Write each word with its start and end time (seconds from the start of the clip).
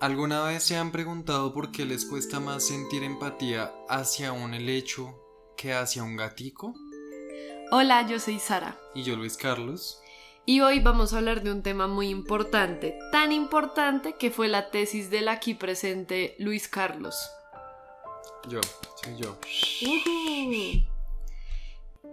¿Alguna 0.00 0.44
vez 0.44 0.62
se 0.62 0.76
han 0.76 0.92
preguntado 0.92 1.52
por 1.52 1.72
qué 1.72 1.84
les 1.84 2.04
cuesta 2.04 2.38
más 2.38 2.68
sentir 2.68 3.02
empatía 3.02 3.74
hacia 3.88 4.30
un 4.30 4.54
helecho 4.54 5.18
que 5.56 5.72
hacia 5.72 6.04
un 6.04 6.14
gatico? 6.14 6.72
Hola, 7.72 8.06
yo 8.06 8.20
soy 8.20 8.38
Sara. 8.38 8.78
Y 8.94 9.02
yo 9.02 9.16
Luis 9.16 9.36
Carlos. 9.36 10.00
Y 10.46 10.60
hoy 10.60 10.78
vamos 10.78 11.12
a 11.12 11.18
hablar 11.18 11.42
de 11.42 11.50
un 11.50 11.64
tema 11.64 11.88
muy 11.88 12.10
importante, 12.10 12.96
tan 13.10 13.32
importante 13.32 14.14
que 14.16 14.30
fue 14.30 14.46
la 14.46 14.70
tesis 14.70 15.10
del 15.10 15.28
aquí 15.28 15.54
presente 15.54 16.36
Luis 16.38 16.68
Carlos. 16.68 17.16
Yo, 18.48 18.60
soy 19.02 19.16
yo. 19.16 19.36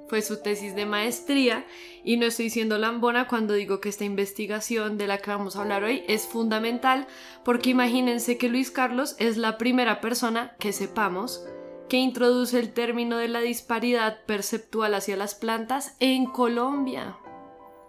Fue 0.08 0.22
su 0.22 0.42
tesis 0.42 0.76
de 0.76 0.86
maestría 0.86 1.66
y 2.04 2.18
no 2.18 2.28
estoy 2.28 2.50
siendo 2.50 2.78
lambona 2.78 3.28
cuando 3.28 3.54
digo 3.54 3.80
que 3.80 3.90
esta 3.90 4.05
investigación 4.05 4.98
de 4.98 5.08
la 5.08 5.18
que 5.18 5.32
vamos 5.32 5.55
a 5.55 5.62
hablar 5.62 5.84
hoy 5.84 6.04
es 6.08 6.28
fundamental 6.28 7.08
porque 7.44 7.72
imagínense 7.72 8.38
que 8.38 8.50
Luis 8.50 8.70
Carlos 8.70 9.16
es 9.18 9.38
la 9.38 9.58
primera 9.58 10.02
persona 10.02 10.55
que 10.59 10.73
sepamos 10.73 11.44
que 11.90 11.98
introduce 11.98 12.59
el 12.59 12.73
término 12.73 13.18
de 13.18 13.28
la 13.28 13.41
disparidad 13.41 14.26
perceptual 14.26 14.94
hacia 14.94 15.18
las 15.18 15.36
plantas 15.36 15.95
en 16.00 16.26
Colombia. 16.26 17.17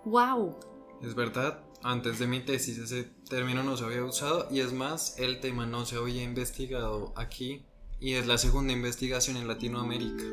¡Wow! 0.04 0.58
Es 1.02 1.14
verdad, 1.14 1.64
antes 1.82 2.18
de 2.18 2.26
mi 2.26 2.40
tesis 2.40 2.78
ese 2.78 3.04
término 3.28 3.62
no 3.62 3.76
se 3.76 3.84
había 3.84 4.04
usado 4.04 4.48
y 4.50 4.60
es 4.60 4.72
más, 4.72 5.18
el 5.18 5.40
tema 5.40 5.66
no 5.66 5.84
se 5.84 5.96
había 5.96 6.22
investigado 6.22 7.12
aquí 7.16 7.66
y 8.00 8.14
es 8.14 8.26
la 8.26 8.38
segunda 8.38 8.72
investigación 8.72 9.36
en 9.36 9.48
Latinoamérica. 9.48 10.24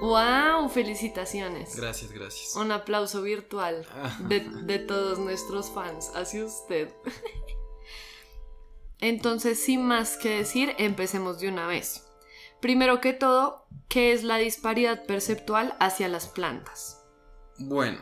¡Wow! 0.00 0.68
Felicitaciones. 0.68 1.76
Gracias, 1.76 2.12
gracias. 2.12 2.56
Un 2.56 2.72
aplauso 2.72 3.22
virtual 3.22 3.86
de, 4.28 4.40
de 4.40 4.78
todos 4.78 5.18
nuestros 5.18 5.70
fans 5.70 6.10
hacia 6.14 6.44
usted. 6.44 6.90
Entonces, 9.00 9.62
sin 9.62 9.82
más 9.84 10.16
que 10.16 10.30
decir, 10.30 10.74
empecemos 10.78 11.38
de 11.38 11.48
una 11.48 11.66
vez. 11.66 12.04
Primero 12.60 13.00
que 13.00 13.12
todo, 13.12 13.66
¿qué 13.88 14.12
es 14.12 14.24
la 14.24 14.38
disparidad 14.38 15.04
perceptual 15.04 15.76
hacia 15.80 16.08
las 16.08 16.26
plantas? 16.26 17.02
Bueno, 17.58 17.98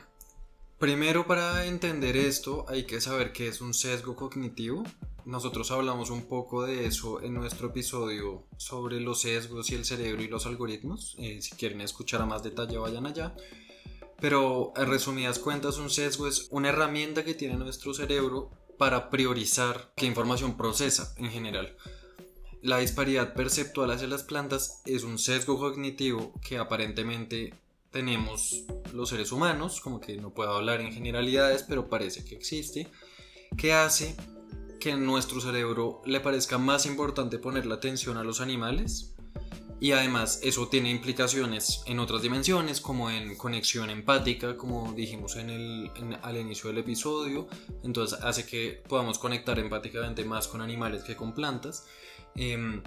primero 0.79 1.27
para 1.27 1.67
entender 1.67 2.17
esto 2.17 2.65
hay 2.69 2.87
que 2.87 3.01
saber 3.01 3.33
qué 3.33 3.49
es 3.49 3.61
un 3.61 3.75
sesgo 3.75 4.15
cognitivo. 4.15 4.85
Nosotros 5.25 5.71
hablamos 5.71 6.11
un 6.11 6.23
poco 6.23 6.65
de 6.65 6.87
eso 6.87 7.23
en 7.23 7.35
nuestro 7.35 7.69
episodio 7.69 8.45
sobre 8.57 9.01
los 9.01 9.21
sesgos 9.21 9.71
y 9.71 9.77
el 9.77 9.85
cerebro 9.85 10.23
y 10.23 10.29
los 10.29 10.47
algoritmos. 10.47 11.15
Eh, 11.19 11.41
si 11.41 11.55
quieren 11.55 11.81
escuchar 11.81 12.23
a 12.23 12.27
más 12.27 12.43
detalle 12.43 12.77
vayan 12.79 13.07
allá. 13.07 13.35
Pero 14.21 14.73
en 14.77 14.89
resumidas 14.89 15.39
cuentas 15.39 15.79
un 15.79 15.91
sesgo 15.91 16.27
es 16.27 16.49
una 16.51 16.71
herramienta 16.71 17.25
que 17.25 17.35
tiene 17.35 17.57
nuestro 17.57 17.95
cerebro 17.95 18.51
para 18.79 19.11
priorizar 19.11 19.93
qué 19.97 20.07
información 20.07 20.57
procesa 20.57 21.15
en 21.17 21.31
general. 21.31 21.77
La 22.61 22.79
disparidad 22.79 23.35
perceptual 23.35 23.91
hacia 23.91 24.09
las 24.09 24.25
plantas 24.25 24.83
es 24.87 25.05
un 25.05 25.19
sesgo 25.19 25.59
cognitivo 25.59 26.33
que 26.41 26.59
aparentemente 26.59 27.55
tenemos 27.93 28.65
los 28.93 29.11
seres 29.11 29.31
humanos, 29.31 29.81
como 29.81 30.01
que 30.01 30.17
no 30.17 30.31
puedo 30.31 30.53
hablar 30.53 30.81
en 30.81 30.93
generalidades, 30.93 31.63
pero 31.63 31.89
parece 31.89 32.25
que 32.25 32.35
existe, 32.35 32.89
que 33.57 33.73
hace 33.73 34.17
que 34.83 34.91
en 34.91 35.07
nuestro 35.07 35.41
cerebro 35.41 36.03
le 36.05 36.21
parezca 36.21 36.59
más 36.59 36.87
importante 36.87 37.39
poner 37.39 37.67
la 37.67 37.77
atención 37.77 38.17
a 38.17 38.25
los 38.25 38.41
animales 38.41 39.15
y 39.81 39.93
además 39.93 40.41
eso 40.43 40.69
tiene 40.69 40.91
implicaciones 40.91 41.83
en 41.87 41.99
otras 41.99 42.23
dimensiones 42.23 42.81
como 42.81 43.11
en 43.11 43.37
conexión 43.37 43.91
empática 43.91 44.57
como 44.57 44.93
dijimos 44.93 45.37
en 45.37 45.51
el, 45.51 45.91
al 46.23 46.37
inicio 46.37 46.69
del 46.69 46.79
episodio 46.79 47.47
entonces 47.83 48.19
hace 48.23 48.45
que 48.47 48.83
podamos 48.89 49.19
conectar 49.19 49.59
empáticamente 49.59 50.25
más 50.25 50.49
con 50.49 50.61
animales 50.61 51.03
que 51.05 51.17
con 51.17 51.33
plantas 51.33 51.87
Em, 52.35 52.83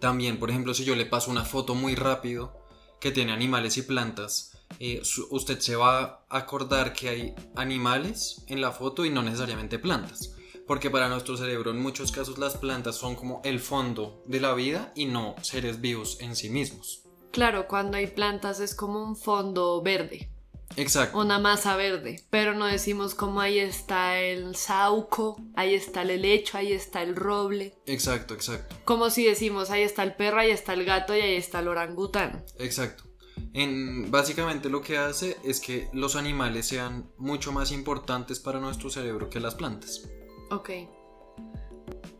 también, 0.00 0.38
por 0.38 0.50
ejemplo, 0.50 0.74
si 0.74 0.84
yo 0.84 0.94
le 0.94 1.06
paso 1.06 1.30
una 1.30 1.44
foto 1.44 1.74
muy 1.74 1.94
rápido 1.94 2.52
que 3.00 3.10
tiene 3.10 3.32
animales 3.32 3.76
y 3.76 3.82
plantas, 3.82 4.58
eh, 4.78 5.02
usted 5.30 5.60
se 5.60 5.76
va 5.76 6.24
a 6.28 6.38
acordar 6.38 6.92
que 6.92 7.08
hay 7.08 7.34
animales 7.54 8.44
en 8.48 8.60
la 8.60 8.72
foto 8.72 9.04
y 9.04 9.10
no 9.10 9.22
necesariamente 9.22 9.78
plantas. 9.78 10.34
Porque 10.66 10.90
para 10.90 11.08
nuestro 11.08 11.36
cerebro 11.36 11.70
en 11.70 11.80
muchos 11.80 12.10
casos 12.12 12.38
las 12.38 12.56
plantas 12.56 12.96
son 12.96 13.16
como 13.16 13.42
el 13.44 13.60
fondo 13.60 14.22
de 14.26 14.40
la 14.40 14.54
vida 14.54 14.92
y 14.94 15.06
no 15.06 15.34
seres 15.42 15.80
vivos 15.80 16.18
en 16.20 16.36
sí 16.36 16.48
mismos. 16.48 17.02
Claro, 17.32 17.66
cuando 17.66 17.96
hay 17.96 18.06
plantas 18.06 18.60
es 18.60 18.74
como 18.74 19.02
un 19.02 19.16
fondo 19.16 19.82
verde. 19.82 20.30
Exacto. 20.76 21.18
Una 21.18 21.38
masa 21.38 21.76
verde, 21.76 22.24
pero 22.30 22.54
no 22.54 22.66
decimos 22.66 23.14
como 23.14 23.40
ahí 23.40 23.58
está 23.58 24.18
el 24.18 24.56
sauco, 24.56 25.40
ahí 25.54 25.74
está 25.74 26.02
el 26.02 26.10
helecho, 26.10 26.58
ahí 26.58 26.72
está 26.72 27.02
el 27.02 27.14
roble. 27.14 27.78
Exacto, 27.86 28.34
exacto. 28.34 28.76
Como 28.84 29.10
si 29.10 29.24
decimos 29.24 29.70
ahí 29.70 29.82
está 29.82 30.02
el 30.02 30.14
perro, 30.14 30.40
ahí 30.40 30.50
está 30.50 30.74
el 30.74 30.84
gato 30.84 31.14
y 31.14 31.20
ahí 31.20 31.36
está 31.36 31.60
el 31.60 31.68
orangután. 31.68 32.44
Exacto. 32.58 33.04
En, 33.52 34.10
básicamente 34.10 34.68
lo 34.68 34.80
que 34.80 34.98
hace 34.98 35.36
es 35.44 35.60
que 35.60 35.88
los 35.92 36.16
animales 36.16 36.66
sean 36.66 37.10
mucho 37.18 37.52
más 37.52 37.70
importantes 37.70 38.40
para 38.40 38.58
nuestro 38.58 38.90
cerebro 38.90 39.30
que 39.30 39.40
las 39.40 39.54
plantas. 39.54 40.08
Ok. 40.50 40.70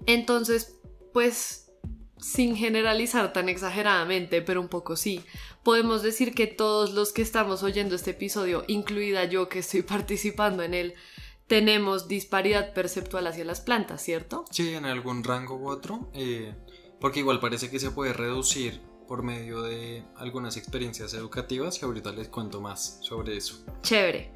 Entonces, 0.07 0.81
pues 1.13 1.65
sin 2.19 2.57
generalizar 2.57 3.33
tan 3.33 3.49
exageradamente, 3.49 4.41
pero 4.41 4.61
un 4.61 4.69
poco 4.69 4.97
sí, 4.97 5.23
podemos 5.63 6.03
decir 6.03 6.35
que 6.35 6.47
todos 6.47 6.95
los 6.95 7.13
que 7.13 7.23
estamos 7.23 7.63
oyendo 7.63 7.95
este 7.95 8.13
episodio, 8.13 8.65
incluida 8.67 9.25
yo 9.25 9.49
que 9.49 9.59
estoy 9.59 9.83
participando 9.95 10.63
en 10.63 10.75
él, 10.75 10.95
tenemos 11.47 12.09
disparidad 12.09 12.73
perceptual 12.73 13.27
hacia 13.27 13.45
las 13.45 13.61
plantas, 13.61 14.03
¿cierto? 14.03 14.47
Sí, 14.51 14.75
en 14.75 14.87
algún 14.87 15.23
rango 15.23 15.57
u 15.57 15.69
otro, 15.69 16.11
eh, 16.15 16.55
porque 17.01 17.21
igual 17.21 17.41
parece 17.41 17.71
que 17.71 17.79
se 17.79 17.91
puede 17.91 18.15
reducir 18.15 18.81
por 19.07 19.23
medio 19.23 19.61
de 19.61 20.03
algunas 20.17 20.57
experiencias 20.57 21.13
educativas 21.13 21.81
y 21.83 21.85
ahorita 21.85 22.13
les 22.13 22.29
cuento 22.29 22.63
más 22.63 22.99
sobre 23.03 23.37
eso. 23.37 23.65
Chévere. 23.83 24.33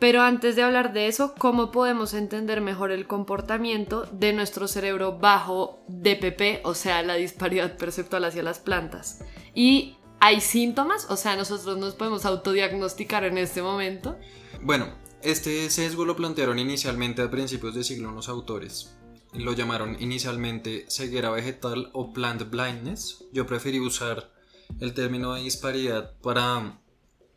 Pero 0.00 0.22
antes 0.22 0.56
de 0.56 0.62
hablar 0.62 0.94
de 0.94 1.08
eso, 1.08 1.34
¿cómo 1.36 1.70
podemos 1.70 2.14
entender 2.14 2.62
mejor 2.62 2.90
el 2.90 3.06
comportamiento 3.06 4.08
de 4.10 4.32
nuestro 4.32 4.66
cerebro 4.66 5.18
bajo 5.18 5.78
DPP, 5.88 6.64
o 6.64 6.74
sea, 6.74 7.02
la 7.02 7.14
disparidad 7.14 7.76
perceptual 7.76 8.24
hacia 8.24 8.42
las 8.42 8.60
plantas? 8.60 9.22
¿Y 9.54 9.98
hay 10.18 10.40
síntomas? 10.40 11.06
O 11.10 11.18
sea, 11.18 11.36
nosotros 11.36 11.76
nos 11.76 11.94
podemos 11.94 12.24
autodiagnosticar 12.24 13.24
en 13.24 13.36
este 13.36 13.60
momento. 13.60 14.16
Bueno, 14.62 14.88
este 15.22 15.68
sesgo 15.68 16.06
lo 16.06 16.16
plantearon 16.16 16.58
inicialmente 16.58 17.20
a 17.20 17.30
principios 17.30 17.74
de 17.74 17.84
siglo 17.84 18.08
unos 18.08 18.30
autores. 18.30 18.96
Lo 19.34 19.52
llamaron 19.52 19.98
inicialmente 20.00 20.86
ceguera 20.88 21.28
vegetal 21.28 21.90
o 21.92 22.14
plant 22.14 22.50
blindness. 22.50 23.26
Yo 23.32 23.46
preferí 23.46 23.78
usar 23.78 24.32
el 24.80 24.94
término 24.94 25.34
de 25.34 25.42
disparidad 25.42 26.12
para 26.22 26.79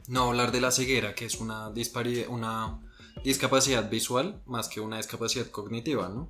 no 0.08 0.24
hablar 0.24 0.52
de 0.52 0.62
la 0.62 0.72
ceguera, 0.72 1.16
que 1.16 1.26
es 1.26 1.36
una, 1.36 1.72
una 2.30 2.80
discapacidad 3.24 3.90
visual 3.90 4.42
más 4.46 4.68
que 4.68 4.82
una 4.82 4.98
discapacidad 4.98 5.48
cognitiva, 5.48 6.10
¿no? 6.10 6.30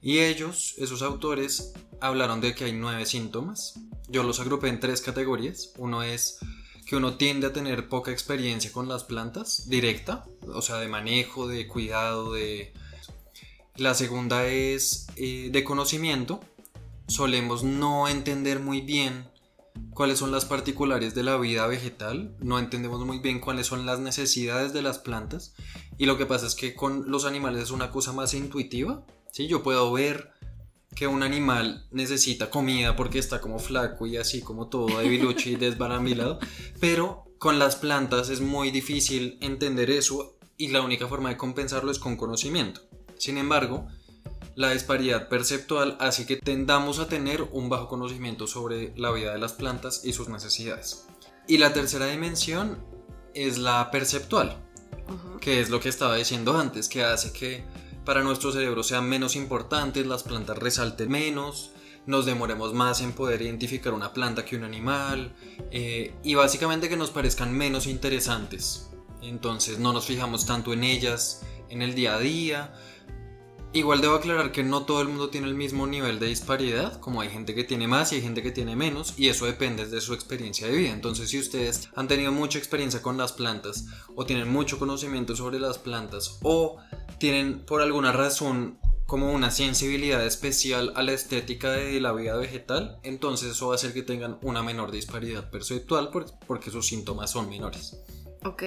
Y 0.00 0.18
ellos, 0.18 0.74
esos 0.78 1.00
autores, 1.02 1.74
hablaron 2.00 2.40
de 2.40 2.54
que 2.54 2.64
hay 2.64 2.72
nueve 2.72 3.06
síntomas. 3.06 3.74
Yo 4.08 4.24
los 4.24 4.40
agrupé 4.40 4.68
en 4.68 4.80
tres 4.80 5.00
categorías. 5.00 5.72
Uno 5.78 6.02
es 6.02 6.38
que 6.86 6.96
uno 6.96 7.16
tiende 7.16 7.46
a 7.46 7.52
tener 7.52 7.88
poca 7.88 8.10
experiencia 8.10 8.72
con 8.72 8.88
las 8.88 9.04
plantas, 9.04 9.68
directa, 9.68 10.24
o 10.52 10.60
sea, 10.60 10.76
de 10.78 10.88
manejo, 10.88 11.46
de 11.46 11.68
cuidado, 11.68 12.32
de... 12.32 12.72
La 13.76 13.94
segunda 13.94 14.46
es 14.46 15.06
eh, 15.16 15.50
de 15.52 15.64
conocimiento. 15.64 16.40
Solemos 17.06 17.62
no 17.62 18.08
entender 18.08 18.58
muy 18.58 18.80
bien 18.80 19.31
cuáles 19.94 20.18
son 20.18 20.32
las 20.32 20.44
particulares 20.44 21.14
de 21.14 21.22
la 21.22 21.36
vida 21.36 21.66
vegetal, 21.66 22.34
no 22.40 22.58
entendemos 22.58 23.04
muy 23.04 23.18
bien 23.18 23.40
cuáles 23.40 23.66
son 23.66 23.86
las 23.86 24.00
necesidades 24.00 24.72
de 24.72 24.82
las 24.82 24.98
plantas 24.98 25.54
y 25.98 26.06
lo 26.06 26.16
que 26.18 26.26
pasa 26.26 26.46
es 26.46 26.54
que 26.54 26.74
con 26.74 27.10
los 27.10 27.24
animales 27.24 27.62
es 27.62 27.70
una 27.70 27.90
cosa 27.90 28.12
más 28.12 28.34
intuitiva, 28.34 29.04
¿sí? 29.30 29.46
Yo 29.46 29.62
puedo 29.62 29.92
ver 29.92 30.32
que 30.94 31.06
un 31.06 31.22
animal 31.22 31.86
necesita 31.90 32.50
comida 32.50 32.96
porque 32.96 33.18
está 33.18 33.40
como 33.40 33.58
flaco 33.58 34.06
y 34.06 34.16
así 34.16 34.42
como 34.42 34.68
todo 34.68 34.98
debilucho 34.98 35.48
y 35.48 35.56
desbarambilado, 35.56 36.38
pero 36.80 37.24
con 37.38 37.58
las 37.58 37.76
plantas 37.76 38.28
es 38.28 38.40
muy 38.40 38.70
difícil 38.70 39.38
entender 39.40 39.90
eso 39.90 40.36
y 40.56 40.68
la 40.68 40.82
única 40.82 41.08
forma 41.08 41.30
de 41.30 41.36
compensarlo 41.36 41.90
es 41.90 41.98
con 41.98 42.16
conocimiento. 42.16 42.82
Sin 43.16 43.38
embargo, 43.38 43.88
la 44.54 44.70
disparidad 44.70 45.28
perceptual 45.28 45.96
hace 46.00 46.26
que 46.26 46.36
tendamos 46.36 46.98
a 46.98 47.08
tener 47.08 47.42
un 47.52 47.68
bajo 47.68 47.88
conocimiento 47.88 48.46
sobre 48.46 48.92
la 48.96 49.10
vida 49.10 49.32
de 49.32 49.38
las 49.38 49.52
plantas 49.52 50.02
y 50.04 50.12
sus 50.12 50.28
necesidades. 50.28 51.06
Y 51.48 51.58
la 51.58 51.72
tercera 51.72 52.06
dimensión 52.06 52.84
es 53.34 53.58
la 53.58 53.90
perceptual, 53.90 54.56
que 55.40 55.60
es 55.60 55.70
lo 55.70 55.80
que 55.80 55.88
estaba 55.88 56.16
diciendo 56.16 56.58
antes, 56.58 56.88
que 56.88 57.02
hace 57.02 57.32
que 57.32 57.64
para 58.04 58.22
nuestro 58.22 58.52
cerebro 58.52 58.82
sean 58.82 59.08
menos 59.08 59.36
importantes, 59.36 60.06
las 60.06 60.22
plantas 60.22 60.58
resalten 60.58 61.08
menos, 61.08 61.70
nos 62.04 62.26
demoremos 62.26 62.74
más 62.74 63.00
en 63.00 63.12
poder 63.12 63.42
identificar 63.42 63.92
una 63.92 64.12
planta 64.12 64.44
que 64.44 64.56
un 64.56 64.64
animal 64.64 65.34
eh, 65.70 66.14
y 66.24 66.34
básicamente 66.34 66.88
que 66.88 66.96
nos 66.96 67.10
parezcan 67.10 67.56
menos 67.56 67.86
interesantes. 67.86 68.90
Entonces 69.22 69.78
no 69.78 69.92
nos 69.92 70.06
fijamos 70.06 70.46
tanto 70.46 70.72
en 70.72 70.82
ellas 70.82 71.42
en 71.68 71.80
el 71.80 71.94
día 71.94 72.16
a 72.16 72.18
día 72.18 72.74
Igual 73.74 74.02
debo 74.02 74.16
aclarar 74.16 74.52
que 74.52 74.62
no 74.62 74.82
todo 74.82 75.00
el 75.00 75.08
mundo 75.08 75.30
tiene 75.30 75.46
el 75.46 75.54
mismo 75.54 75.86
nivel 75.86 76.18
de 76.18 76.26
disparidad, 76.26 77.00
como 77.00 77.22
hay 77.22 77.30
gente 77.30 77.54
que 77.54 77.64
tiene 77.64 77.88
más 77.88 78.12
y 78.12 78.16
hay 78.16 78.20
gente 78.20 78.42
que 78.42 78.50
tiene 78.50 78.76
menos, 78.76 79.14
y 79.16 79.30
eso 79.30 79.46
depende 79.46 79.86
de 79.86 80.00
su 80.02 80.12
experiencia 80.12 80.66
de 80.66 80.76
vida. 80.76 80.90
Entonces, 80.90 81.30
si 81.30 81.38
ustedes 81.38 81.88
han 81.94 82.06
tenido 82.06 82.32
mucha 82.32 82.58
experiencia 82.58 83.00
con 83.00 83.16
las 83.16 83.32
plantas, 83.32 83.86
o 84.14 84.26
tienen 84.26 84.50
mucho 84.50 84.78
conocimiento 84.78 85.34
sobre 85.34 85.58
las 85.58 85.78
plantas, 85.78 86.38
o 86.42 86.76
tienen 87.18 87.60
por 87.60 87.80
alguna 87.80 88.12
razón 88.12 88.78
como 89.06 89.32
una 89.32 89.50
sensibilidad 89.50 90.24
especial 90.24 90.92
a 90.94 91.02
la 91.02 91.12
estética 91.12 91.70
de 91.70 91.98
la 91.98 92.12
vida 92.12 92.36
vegetal, 92.36 92.98
entonces 93.02 93.52
eso 93.52 93.68
va 93.68 93.74
a 93.74 93.76
hacer 93.76 93.94
que 93.94 94.02
tengan 94.02 94.38
una 94.42 94.62
menor 94.62 94.90
disparidad 94.90 95.50
perceptual 95.50 96.10
porque 96.46 96.70
sus 96.70 96.86
síntomas 96.86 97.30
son 97.30 97.48
menores. 97.48 97.96
Ok. 98.44 98.62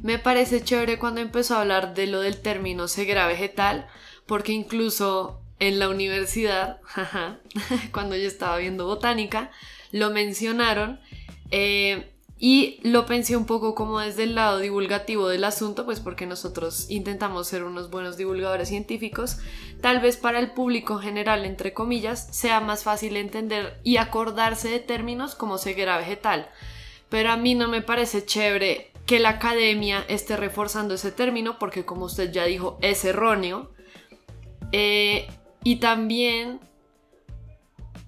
Me 0.00 0.18
parece 0.18 0.64
chévere 0.64 0.98
cuando 0.98 1.20
empezó 1.20 1.56
a 1.56 1.60
hablar 1.60 1.94
de 1.94 2.06
lo 2.06 2.20
del 2.20 2.40
término 2.40 2.88
ceguera 2.88 3.26
vegetal, 3.26 3.86
porque 4.26 4.52
incluso 4.52 5.40
en 5.58 5.78
la 5.78 5.88
universidad, 5.88 6.80
cuando 7.92 8.16
yo 8.16 8.26
estaba 8.26 8.56
viendo 8.56 8.86
botánica, 8.86 9.50
lo 9.92 10.10
mencionaron 10.10 10.98
eh, 11.50 12.12
y 12.38 12.80
lo 12.82 13.06
pensé 13.06 13.36
un 13.36 13.46
poco 13.46 13.76
como 13.76 14.00
desde 14.00 14.24
el 14.24 14.34
lado 14.34 14.58
divulgativo 14.58 15.28
del 15.28 15.44
asunto, 15.44 15.84
pues 15.84 16.00
porque 16.00 16.26
nosotros 16.26 16.90
intentamos 16.90 17.46
ser 17.46 17.62
unos 17.62 17.90
buenos 17.90 18.16
divulgadores 18.16 18.68
científicos, 18.68 19.38
tal 19.80 20.00
vez 20.00 20.16
para 20.16 20.40
el 20.40 20.50
público 20.50 20.98
general, 20.98 21.44
entre 21.44 21.72
comillas, 21.72 22.26
sea 22.34 22.58
más 22.58 22.82
fácil 22.82 23.16
entender 23.16 23.78
y 23.84 23.98
acordarse 23.98 24.68
de 24.68 24.80
términos 24.80 25.36
como 25.36 25.58
ceguera 25.58 25.98
vegetal. 25.98 26.48
Pero 27.08 27.30
a 27.30 27.36
mí 27.36 27.54
no 27.54 27.68
me 27.68 27.82
parece 27.82 28.24
chévere 28.24 28.91
que 29.06 29.18
la 29.18 29.30
academia 29.30 30.04
esté 30.08 30.36
reforzando 30.36 30.94
ese 30.94 31.12
término 31.12 31.58
porque 31.58 31.84
como 31.84 32.06
usted 32.06 32.30
ya 32.32 32.44
dijo 32.44 32.78
es 32.80 33.04
erróneo 33.04 33.72
eh, 34.72 35.28
y 35.64 35.76
también 35.76 36.60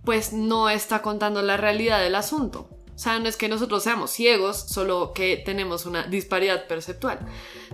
pues 0.04 0.32
no 0.32 0.68
está 0.68 1.02
contando 1.02 1.42
la 1.42 1.56
realidad 1.56 2.00
del 2.00 2.14
asunto. 2.14 2.68
O 2.94 2.98
sea, 2.98 3.18
no 3.18 3.28
es 3.28 3.36
que 3.36 3.48
nosotros 3.48 3.82
seamos 3.82 4.12
ciegos, 4.12 4.56
solo 4.56 5.12
que 5.12 5.36
tenemos 5.36 5.84
una 5.84 6.04
disparidad 6.04 6.68
perceptual. 6.68 7.18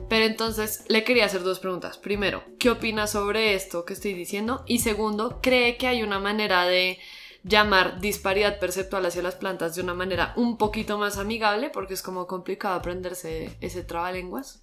Pero 0.08 0.24
entonces 0.24 0.84
le 0.88 1.04
quería 1.04 1.26
hacer 1.26 1.42
dos 1.42 1.60
preguntas. 1.60 1.98
Primero, 1.98 2.42
¿qué 2.58 2.70
opina 2.70 3.06
sobre 3.06 3.54
esto 3.54 3.84
que 3.84 3.92
estoy 3.92 4.14
diciendo? 4.14 4.64
Y 4.66 4.78
segundo, 4.78 5.40
¿cree 5.42 5.76
que 5.76 5.88
hay 5.88 6.02
una 6.02 6.20
manera 6.20 6.64
de 6.64 6.98
llamar 7.42 8.00
disparidad 8.00 8.58
perceptual 8.58 9.06
hacia 9.06 9.22
las 9.22 9.34
plantas 9.34 9.74
de 9.74 9.82
una 9.82 9.94
manera 9.94 10.32
un 10.36 10.58
poquito 10.58 10.98
más 10.98 11.18
amigable, 11.18 11.70
porque 11.70 11.94
es 11.94 12.02
como 12.02 12.26
complicado 12.26 12.74
aprenderse 12.74 13.56
ese 13.60 13.82
trabalenguas. 13.82 14.60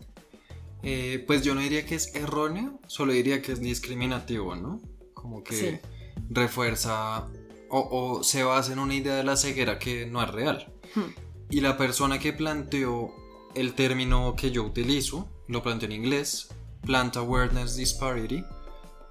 Eh, 0.84 1.24
pues 1.26 1.44
yo 1.44 1.56
no 1.56 1.62
diría 1.62 1.86
que 1.86 1.96
es 1.96 2.14
erróneo, 2.16 2.80
solo 2.88 3.14
diría 3.14 3.42
que 3.42 3.52
es 3.52 3.60
discriminativo, 3.60 4.56
¿no? 4.56 4.80
Como 5.14 5.44
que 5.44 5.82
refuerza 6.30 7.28
o, 7.70 8.24
se 8.24 8.44
basa 8.44 8.74
en 8.74 8.80
una 8.80 8.96
idea 8.96 9.16
de 9.16 9.24
la 9.24 9.36
ceguera 9.36 9.80
que 9.80 10.06
no 10.06 10.22
es 10.24 10.30
real. 10.30 10.72
Hmm. 10.96 11.12
Y 11.50 11.62
la 11.62 11.78
persona 11.78 12.20
que 12.20 12.34
planteó 12.34 13.14
el 13.56 13.74
término 13.74 14.36
que 14.36 14.52
yo 14.52 14.64
utilizo, 14.64 15.28
lo 15.48 15.64
planteó 15.64 15.88
en 15.88 15.94
inglés, 15.94 16.50
Plant 16.86 17.18
Awareness 17.18 17.76
Disparity, 17.76 18.44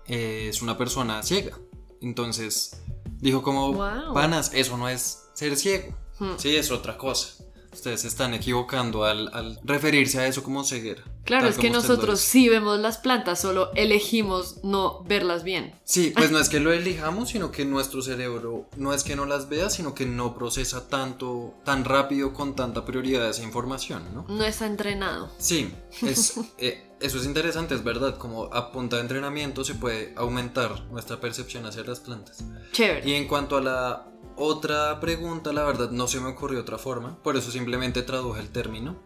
eh, 0.06 0.46
es 0.48 0.62
una 0.62 0.78
persona 0.78 1.22
ciega. 1.22 1.58
Entonces, 2.00 2.82
Dijo 3.26 3.42
como, 3.42 3.76
panas, 4.14 4.52
eso 4.54 4.78
no 4.78 4.88
es 4.88 5.30
ser 5.32 5.56
ciego. 5.56 5.92
Hmm. 6.20 6.34
Sí, 6.36 6.54
es 6.54 6.70
otra 6.70 6.96
cosa. 6.96 7.42
Ustedes 7.76 8.00
se 8.00 8.08
están 8.08 8.32
equivocando 8.32 9.04
al, 9.04 9.60
referirse 9.62 10.18
a 10.18 10.26
eso 10.26 10.42
como 10.42 10.64
ceguera. 10.64 11.02
Claro, 11.24 11.46
es 11.46 11.58
que 11.58 11.68
nosotros 11.68 12.20
sí 12.20 12.48
vemos 12.48 12.78
las 12.78 12.96
plantas, 12.96 13.38
solo 13.38 13.70
elegimos 13.74 14.64
no 14.64 15.02
verlas 15.04 15.44
bien. 15.44 15.74
Sí, 15.84 16.10
pues 16.16 16.30
no 16.30 16.38
es 16.38 16.48
que 16.48 16.58
lo 16.58 16.72
elijamos, 16.72 17.28
sino 17.28 17.52
que 17.52 17.66
nuestro 17.66 18.00
cerebro 18.00 18.66
no 18.78 18.94
es 18.94 19.04
que 19.04 19.14
no 19.14 19.26
las 19.26 19.50
vea, 19.50 19.68
sino 19.68 19.94
que 19.94 20.06
no 20.06 20.34
procesa 20.34 20.88
tanto, 20.88 21.54
tan 21.64 21.84
rápido, 21.84 22.32
con 22.32 22.56
tanta 22.56 22.86
prioridad 22.86 23.28
esa 23.28 23.42
información, 23.42 24.04
¿no? 24.14 24.24
No 24.26 24.42
está 24.42 24.66
entrenado. 24.66 25.30
Sí, 25.36 25.70
es, 26.02 26.40
eh, 26.56 26.82
eso 27.00 27.18
es 27.18 27.26
interesante, 27.26 27.74
es 27.74 27.84
verdad, 27.84 28.16
como 28.16 28.44
a 28.54 28.72
punta 28.72 28.96
de 28.96 29.02
entrenamiento 29.02 29.64
se 29.64 29.74
puede 29.74 30.14
aumentar 30.16 30.86
nuestra 30.86 31.20
percepción 31.20 31.66
hacia 31.66 31.84
las 31.84 32.00
plantas. 32.00 32.42
Chévere. 32.72 33.06
Y 33.06 33.12
en 33.12 33.28
cuanto 33.28 33.58
a 33.58 33.60
la 33.60 34.06
otra 34.36 35.00
pregunta, 35.00 35.52
la 35.52 35.64
verdad 35.64 35.90
no 35.90 36.06
se 36.06 36.20
me 36.20 36.28
ocurrió 36.28 36.60
otra 36.60 36.78
forma, 36.78 37.22
por 37.22 37.36
eso 37.36 37.50
simplemente 37.50 38.02
traduje 38.02 38.40
el 38.40 38.50
término. 38.50 39.02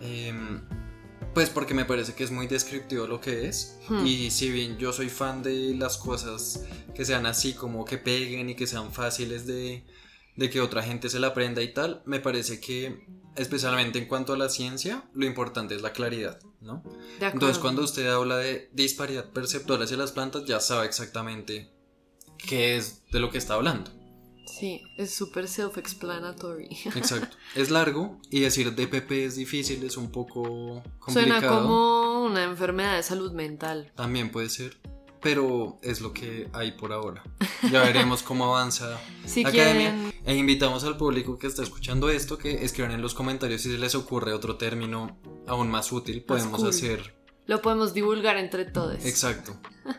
Em, 0.00 0.62
pues 1.34 1.50
porque 1.50 1.74
me 1.74 1.84
parece 1.84 2.14
que 2.14 2.24
es 2.24 2.30
muy 2.30 2.46
descriptivo 2.46 3.06
lo 3.06 3.20
que 3.20 3.48
es. 3.48 3.78
Hmm. 3.88 4.06
Y 4.06 4.30
si 4.30 4.50
bien 4.50 4.78
yo 4.78 4.92
soy 4.92 5.08
fan 5.08 5.42
de 5.42 5.74
las 5.74 5.96
cosas 5.96 6.64
que 6.94 7.04
sean 7.04 7.26
así, 7.26 7.54
como 7.54 7.84
que 7.84 7.98
peguen 7.98 8.50
y 8.50 8.54
que 8.54 8.66
sean 8.66 8.92
fáciles 8.92 9.46
de, 9.46 9.84
de 10.36 10.50
que 10.50 10.60
otra 10.60 10.82
gente 10.82 11.08
se 11.08 11.18
la 11.18 11.28
aprenda 11.28 11.62
y 11.62 11.72
tal, 11.72 12.02
me 12.06 12.20
parece 12.20 12.60
que 12.60 13.06
especialmente 13.38 13.98
en 13.98 14.06
cuanto 14.06 14.32
a 14.32 14.36
la 14.36 14.48
ciencia, 14.48 15.08
lo 15.14 15.26
importante 15.26 15.74
es 15.74 15.82
la 15.82 15.92
claridad, 15.92 16.40
¿no? 16.60 16.82
Entonces, 17.20 17.58
cuando 17.58 17.82
usted 17.82 18.06
habla 18.08 18.36
de 18.36 18.68
disparidad 18.72 19.30
perceptual 19.30 19.82
hacia 19.82 19.96
las 19.96 20.12
plantas, 20.12 20.44
ya 20.44 20.60
sabe 20.60 20.86
exactamente 20.86 21.70
qué 22.36 22.76
es 22.76 23.02
de 23.10 23.20
lo 23.20 23.30
que 23.30 23.38
está 23.38 23.54
hablando. 23.54 23.92
Sí, 24.48 24.82
es 24.96 25.14
súper 25.14 25.48
self-explanatory. 25.48 26.68
Exacto. 26.94 27.36
Es 27.54 27.70
largo 27.70 28.20
y 28.30 28.40
decir 28.40 28.74
DPP 28.74 29.10
es 29.12 29.36
difícil, 29.36 29.82
es 29.84 29.96
un 29.96 30.10
poco 30.10 30.82
complicado. 30.98 31.40
Suena 31.40 31.46
como 31.46 32.24
una 32.24 32.44
enfermedad 32.44 32.96
de 32.96 33.02
salud 33.02 33.32
mental. 33.32 33.92
También 33.94 34.30
puede 34.30 34.48
ser 34.48 34.78
pero 35.20 35.78
es 35.82 36.00
lo 36.00 36.12
que 36.12 36.48
hay 36.52 36.72
por 36.72 36.92
ahora. 36.92 37.22
Ya 37.70 37.82
veremos 37.82 38.22
cómo 38.22 38.44
avanza 38.54 39.00
la 39.36 39.48
academia. 39.48 40.12
E 40.24 40.34
invitamos 40.34 40.84
al 40.84 40.96
público 40.96 41.38
que 41.38 41.46
está 41.46 41.62
escuchando 41.62 42.08
esto 42.10 42.38
que 42.38 42.64
escriban 42.64 42.92
en 42.92 43.02
los 43.02 43.14
comentarios 43.14 43.62
si 43.62 43.70
se 43.70 43.78
les 43.78 43.94
ocurre 43.94 44.32
otro 44.32 44.56
término 44.56 45.18
aún 45.46 45.70
más 45.70 45.90
útil. 45.92 46.22
Podemos 46.22 46.62
hacer. 46.62 47.16
Lo 47.46 47.62
podemos 47.62 47.94
divulgar 47.94 48.36
entre 48.36 48.64
todos. 48.66 49.04
Exacto. 49.04 49.56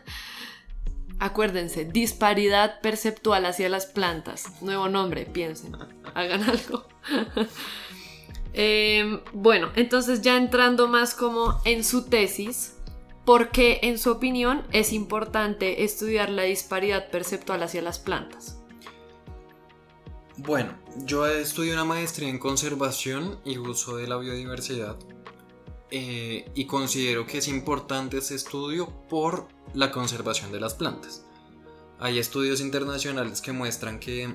Acuérdense, 1.20 1.84
disparidad 1.84 2.80
perceptual 2.80 3.46
hacia 3.46 3.68
las 3.68 3.86
plantas. 3.86 4.60
Nuevo 4.62 4.88
nombre, 4.88 5.26
piensen, 5.26 5.76
hagan 6.14 6.42
algo. 6.42 6.84
Em, 8.52 9.20
bueno, 9.32 9.70
entonces 9.76 10.22
ya 10.22 10.36
entrando 10.36 10.88
más 10.88 11.14
como 11.14 11.60
en 11.64 11.84
su 11.84 12.08
tesis, 12.08 12.74
¿Por 13.24 13.50
qué, 13.50 13.78
en 13.82 13.98
su 13.98 14.10
opinión, 14.10 14.62
es 14.72 14.92
importante 14.92 15.84
estudiar 15.84 16.30
la 16.30 16.42
disparidad 16.42 17.10
perceptual 17.10 17.62
hacia 17.62 17.80
las 17.80 18.00
plantas? 18.00 18.58
Bueno, 20.36 20.76
yo 21.04 21.26
estudié 21.26 21.74
una 21.74 21.84
maestría 21.84 22.28
en 22.28 22.38
conservación 22.38 23.38
y 23.44 23.58
uso 23.58 23.96
de 23.96 24.08
la 24.08 24.16
biodiversidad 24.16 24.96
eh, 25.90 26.50
y 26.54 26.66
considero 26.66 27.26
que 27.26 27.38
es 27.38 27.48
importante 27.48 28.18
ese 28.18 28.34
estudio 28.34 28.88
por 29.08 29.48
la 29.74 29.90
conservación 29.90 30.52
de 30.52 30.60
las 30.60 30.74
plantas. 30.74 31.24
Hay 31.98 32.18
estudios 32.18 32.60
internacionales 32.60 33.40
que 33.40 33.52
muestran 33.52 34.00
que 34.00 34.34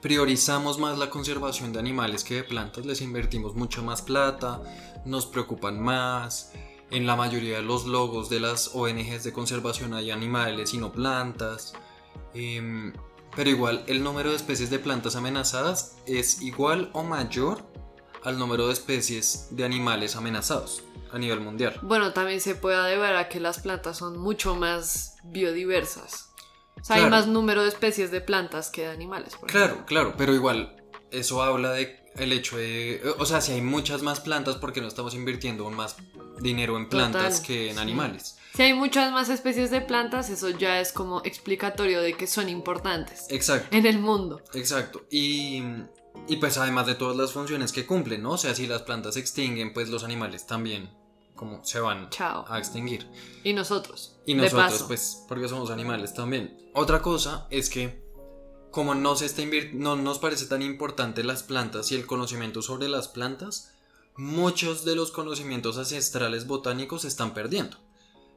priorizamos 0.00 0.78
más 0.78 0.98
la 0.98 1.10
conservación 1.10 1.72
de 1.72 1.80
animales 1.80 2.24
que 2.24 2.36
de 2.36 2.44
plantas, 2.44 2.86
les 2.86 3.00
invertimos 3.02 3.54
mucho 3.54 3.82
más 3.82 4.02
plata, 4.02 4.62
nos 5.04 5.26
preocupan 5.26 5.80
más, 5.80 6.52
en 6.90 7.06
la 7.06 7.16
mayoría 7.16 7.56
de 7.56 7.62
los 7.62 7.86
logos 7.86 8.30
de 8.30 8.40
las 8.40 8.74
ONGs 8.74 9.24
de 9.24 9.32
conservación 9.32 9.92
hay 9.92 10.10
animales 10.10 10.72
y 10.72 10.78
no 10.78 10.92
plantas. 10.92 11.74
Em, 12.34 12.92
pero 13.36 13.50
igual 13.50 13.84
el 13.86 14.02
número 14.02 14.30
de 14.30 14.36
especies 14.36 14.70
de 14.70 14.78
plantas 14.78 15.16
amenazadas 15.16 15.96
es 16.06 16.40
igual 16.40 16.90
o 16.94 17.02
mayor 17.02 17.67
al 18.28 18.38
número 18.38 18.66
de 18.66 18.72
especies 18.72 19.48
de 19.50 19.64
animales 19.64 20.16
amenazados 20.16 20.82
a 21.12 21.18
nivel 21.18 21.40
mundial. 21.40 21.78
Bueno, 21.82 22.12
también 22.12 22.40
se 22.40 22.54
puede 22.54 22.90
deber 22.90 23.16
a 23.16 23.28
que 23.28 23.40
las 23.40 23.60
plantas 23.60 23.96
son 23.96 24.18
mucho 24.18 24.54
más 24.54 25.16
biodiversas. 25.24 26.30
O 26.80 26.84
sea, 26.84 26.96
hay 26.96 27.10
más 27.10 27.26
número 27.26 27.62
de 27.62 27.68
especies 27.68 28.10
de 28.10 28.20
plantas 28.20 28.70
que 28.70 28.82
de 28.82 28.88
animales. 28.88 29.36
claro, 29.46 29.84
claro, 29.86 30.14
pero 30.16 30.34
igual 30.34 30.76
eso 31.10 31.42
habla 31.42 31.72
de 31.72 31.98
el 32.16 32.32
hecho 32.32 32.56
de, 32.56 33.00
o 33.18 33.26
sea, 33.26 33.40
si 33.40 33.52
hay 33.52 33.62
muchas 33.62 34.02
más 34.02 34.20
plantas, 34.20 34.56
porque 34.56 34.80
no 34.80 34.88
estamos 34.88 35.14
invirtiendo 35.14 35.68
más 35.70 35.96
dinero 36.40 36.76
en 36.76 36.88
plantas 36.88 37.40
que 37.40 37.70
en 37.70 37.78
animales? 37.78 38.36
Si 38.54 38.62
hay 38.62 38.74
muchas 38.74 39.12
más 39.12 39.28
especies 39.28 39.70
de 39.70 39.80
plantas, 39.80 40.30
eso 40.30 40.50
ya 40.50 40.80
es 40.80 40.92
como 40.92 41.22
explicatorio 41.24 42.00
de 42.00 42.14
que 42.14 42.26
son 42.26 42.48
importantes. 42.48 43.26
Exacto. 43.30 43.76
En 43.76 43.86
el 43.86 43.98
mundo. 43.98 44.42
Exacto. 44.54 45.04
Y, 45.10 45.62
y 46.26 46.36
pues 46.36 46.58
además 46.58 46.86
de 46.86 46.94
todas 46.94 47.16
las 47.16 47.32
funciones 47.32 47.72
que 47.72 47.86
cumplen, 47.86 48.22
¿no? 48.22 48.32
O 48.32 48.38
sea, 48.38 48.54
si 48.54 48.66
las 48.66 48.82
plantas 48.82 49.14
se 49.14 49.20
extinguen, 49.20 49.72
pues 49.72 49.88
los 49.88 50.04
animales 50.04 50.46
también 50.46 50.90
como 51.38 51.64
se 51.64 51.80
van 51.80 52.10
a 52.18 52.58
extinguir. 52.58 53.06
Y 53.44 53.52
nosotros. 53.54 54.16
Y 54.26 54.34
nosotros, 54.34 54.82
pues, 54.88 55.24
porque 55.28 55.48
somos 55.48 55.70
animales 55.70 56.12
también. 56.12 56.70
Otra 56.74 57.00
cosa 57.00 57.46
es 57.48 57.70
que 57.70 58.08
como 58.70 58.94
no, 58.94 59.16
se 59.16 59.26
está 59.26 59.42
no 59.72 59.96
nos 59.96 60.18
parece 60.18 60.46
tan 60.46 60.60
importante 60.60 61.24
las 61.24 61.42
plantas 61.42 61.90
y 61.90 61.94
el 61.94 62.06
conocimiento 62.06 62.60
sobre 62.60 62.88
las 62.88 63.08
plantas, 63.08 63.72
muchos 64.16 64.84
de 64.84 64.94
los 64.94 65.10
conocimientos 65.10 65.78
ancestrales 65.78 66.46
botánicos 66.46 67.02
se 67.02 67.08
están 67.08 67.32
perdiendo. 67.32 67.78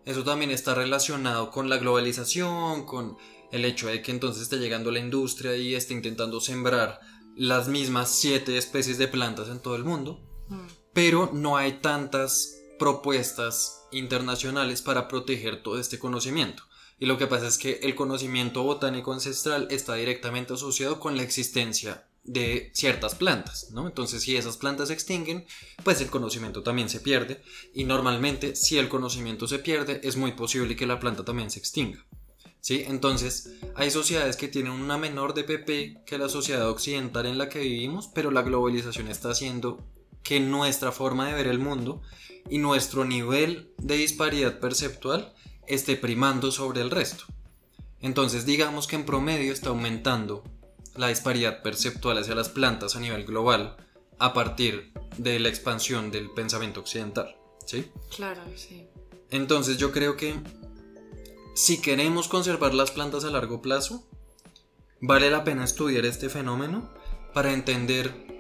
eso 0.05 0.23
también 0.23 0.51
está 0.51 0.73
relacionado 0.73 1.51
con 1.51 1.69
la 1.69 1.77
globalización, 1.77 2.85
con 2.85 3.17
el 3.51 3.65
hecho 3.65 3.88
de 3.88 4.01
que 4.01 4.11
entonces 4.11 4.43
esté 4.43 4.57
llegando 4.57 4.89
la 4.91 5.00
industria 5.00 5.57
y 5.57 5.75
esté 5.75 5.93
intentando 5.93 6.39
sembrar 6.39 7.01
las 7.35 7.67
mismas 7.67 8.11
siete 8.11 8.57
especies 8.57 8.97
de 8.97 9.07
plantas 9.07 9.50
en 9.50 9.59
todo 9.59 9.75
el 9.75 9.83
mundo, 9.83 10.19
mm. 10.50 10.67
pero 10.93 11.31
no 11.33 11.57
hay 11.57 11.73
tantas 11.73 12.57
propuestas 12.77 13.88
internacionales 13.91 14.81
para 14.81 15.07
proteger 15.07 15.61
todo 15.61 15.79
este 15.79 16.00
conocimiento. 16.00 16.63
Y 17.00 17.07
lo 17.07 17.17
que 17.17 17.27
pasa 17.27 17.47
es 17.47 17.57
que 17.57 17.79
el 17.81 17.95
conocimiento 17.95 18.63
botánico 18.63 19.11
ancestral 19.11 19.67
está 19.71 19.95
directamente 19.95 20.53
asociado 20.53 21.00
con 21.00 21.17
la 21.17 21.23
existencia 21.23 22.07
de 22.23 22.71
ciertas 22.73 23.15
plantas, 23.15 23.71
¿no? 23.71 23.88
Entonces, 23.88 24.21
si 24.21 24.35
esas 24.35 24.57
plantas 24.57 24.89
se 24.89 24.93
extinguen, 24.93 25.45
pues 25.83 26.00
el 26.01 26.09
conocimiento 26.09 26.61
también 26.61 26.89
se 26.89 27.00
pierde. 27.00 27.41
Y 27.73 27.85
normalmente, 27.85 28.55
si 28.55 28.77
el 28.77 28.89
conocimiento 28.89 29.47
se 29.47 29.59
pierde, 29.59 30.01
es 30.03 30.15
muy 30.15 30.33
posible 30.33 30.75
que 30.75 30.85
la 30.85 31.00
planta 31.00 31.25
también 31.25 31.50
se 31.50 31.59
extinga. 31.59 32.05
¿Sí? 32.62 32.86
Entonces, 32.88 33.53
hay 33.75 33.89
sociedades 33.89 34.38
que 34.38 34.48
tienen 34.48 34.72
una 34.72 34.98
menor 34.98 35.34
DPP 35.34 36.06
que 36.06 36.18
la 36.18 36.30
sociedad 36.30 36.70
occidental 36.70 37.25
en 37.25 37.38
la 37.38 37.50
que 37.50 37.60
vivimos, 37.60 38.08
pero 38.08 38.32
la 38.32 38.44
globalización 38.44 39.08
está 39.08 39.32
haciendo 39.32 39.84
que 40.24 40.39
nuestra 40.39 40.91
forma 40.91 41.27
de 41.27 41.34
ver 41.34 41.48
el 41.48 41.60
mundo 41.60 42.01
y 42.50 42.60
nuestro 42.60 43.03
nivel 43.06 43.74
de 43.77 43.96
disparidad 43.96 44.60
perceptual 44.60 45.34
esté 45.68 45.96
primando 45.96 46.51
sobre 46.51 46.82
el 46.82 46.91
resto. 46.91 47.25
Entonces 48.00 48.46
digamos 48.46 48.88
que 48.88 48.96
en 48.96 49.06
promedio 49.06 49.53
está 49.53 49.70
aumentando 49.70 50.44
la 50.96 51.08
disparidad 51.08 51.62
perceptual 51.62 52.18
hacia 52.18 52.36
las 52.36 52.50
plantas 52.50 52.96
a 52.96 53.00
nivel 53.00 53.25
global 53.25 53.77
a 54.20 54.34
partir 54.34 54.91
de 55.18 55.39
la 55.39 55.50
expansión 55.50 56.12
del 56.12 56.30
pensamiento 56.32 56.80
occidental. 56.80 57.36
¿Sí? 57.65 57.89
Claro, 58.15 58.41
sí. 58.56 58.86
Entonces 59.30 59.77
yo 59.77 59.91
creo 59.91 60.18
que 60.18 60.36
si 61.53 61.81
queremos 61.81 62.27
conservar 62.27 62.74
las 62.74 62.91
plantas 62.91 63.25
a 63.25 63.29
largo 63.29 63.62
plazo, 63.62 64.08
vale 65.01 65.29
la 65.29 65.43
pena 65.43 65.65
estudiar 65.65 66.05
este 66.05 66.29
fenómeno 66.29 66.89
para 67.34 67.53
entender 67.53 68.31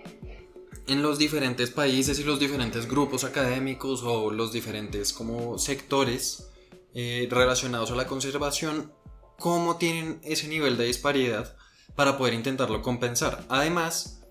en 0.87 1.01
los 1.01 1.17
diferentes 1.17 1.71
países 1.71 2.19
y 2.19 2.23
los 2.23 2.39
diferentes 2.39 2.87
grupos 2.87 3.23
académicos 3.23 4.03
o 4.03 4.31
los 4.31 4.51
diferentes 4.51 5.13
como 5.13 5.57
sectores 5.57 6.49
eh, 6.93 7.27
relacionados 7.29 7.91
a 7.91 7.95
la 7.95 8.07
conservación, 8.07 8.91
cómo 9.39 9.77
tienen 9.77 10.19
ese 10.23 10.47
nivel 10.47 10.77
de 10.77 10.85
disparidad 10.85 11.55
para 11.95 12.17
poder 12.17 12.33
intentarlo 12.33 12.81
compensar. 12.81 13.45
Además, 13.49 14.21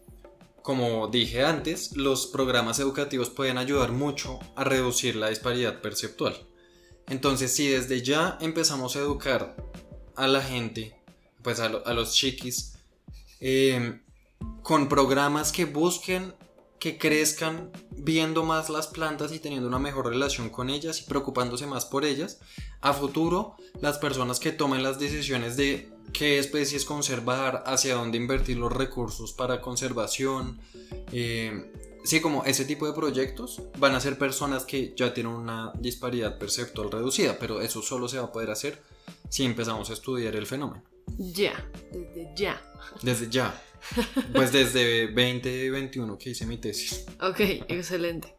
como 0.63 1.09
dije 1.09 1.45
antes, 1.45 1.97
los 1.97 2.27
programas 2.27 2.79
educativos 2.79 3.31
pueden 3.31 3.59
ayudar 3.59 3.93
mucho 3.93 4.39
a 4.57 4.65
reducir 4.65 5.17
la 5.17 5.29
disparidad 5.29 5.81
perceptual. 5.81 6.50
Entonces, 7.11 7.53
si 7.55 7.69
desde 7.69 8.03
ya 8.03 8.39
empezamos 8.41 8.97
a 8.97 9.01
educar 9.01 9.57
a 10.17 10.27
la 10.27 10.41
gente, 10.41 10.97
pues 11.43 11.61
a, 11.61 11.69
los 11.69 12.15
chiquis, 12.15 12.75
eh, 13.41 14.01
con 14.63 14.89
programas 14.89 15.53
que 15.53 15.65
busquen 15.65 16.35
que 16.79 16.97
crezcan 16.97 17.71
viendo 17.91 18.43
más 18.43 18.71
las 18.71 18.87
plantas 18.87 19.33
y 19.33 19.39
teniendo 19.39 19.69
una 19.69 19.79
mejor 19.79 20.07
relación 20.07 20.49
con 20.49 20.71
ellas 20.71 21.01
y 21.01 21.05
preocupándose 21.05 21.67
más 21.67 21.85
por 21.85 22.07
ellas. 22.07 22.41
A 22.81 22.95
futuro, 22.95 23.57
las 23.83 23.99
personas 23.99 24.41
que 24.41 24.51
tomen 24.51 24.83
las 24.83 24.99
decisiones 24.99 25.59
de 25.59 25.91
qué 26.15 26.39
especies 26.39 26.87
conservar, 26.87 27.65
hacia 27.67 27.97
dónde 27.97 28.17
invertir 28.17 28.57
los 28.57 28.73
recursos 28.73 29.35
para 29.35 29.61
conservación, 29.61 30.59
eh, 31.13 31.71
sí, 32.11 32.21
como 32.21 32.45
ese 32.45 32.65
tipo 32.65 32.89
de 32.89 32.93
proyectos, 32.93 33.63
van 33.79 33.95
a 33.95 34.01
ser 34.01 34.19
personas 34.19 34.65
que 34.65 34.93
ya 34.97 35.15
tienen 35.15 35.33
una 35.33 35.73
disparidad 35.79 36.39
perceptual 36.39 36.91
reducida, 36.91 37.39
pero 37.39 37.61
eso 37.61 37.83
solo 37.83 38.09
se 38.09 38.19
va 38.19 38.25
a 38.25 38.33
poder 38.33 38.51
hacer 38.51 38.83
si 39.29 39.45
empezamos 39.45 39.91
a 39.91 39.93
estudiar 39.93 40.35
el 40.35 40.45
fenómeno. 40.45 40.83
Ya, 41.17 41.65
desde 41.93 42.33
ya. 42.35 42.61
Desde 43.01 43.31
ya. 43.31 43.63
Pues 44.35 44.51
desde 44.51 45.07
2021 45.07 46.19
que 46.19 46.31
hice 46.31 46.47
mi 46.47 46.57
tesis. 46.57 47.07
Ok, 47.21 47.39
excelente. 47.69 48.35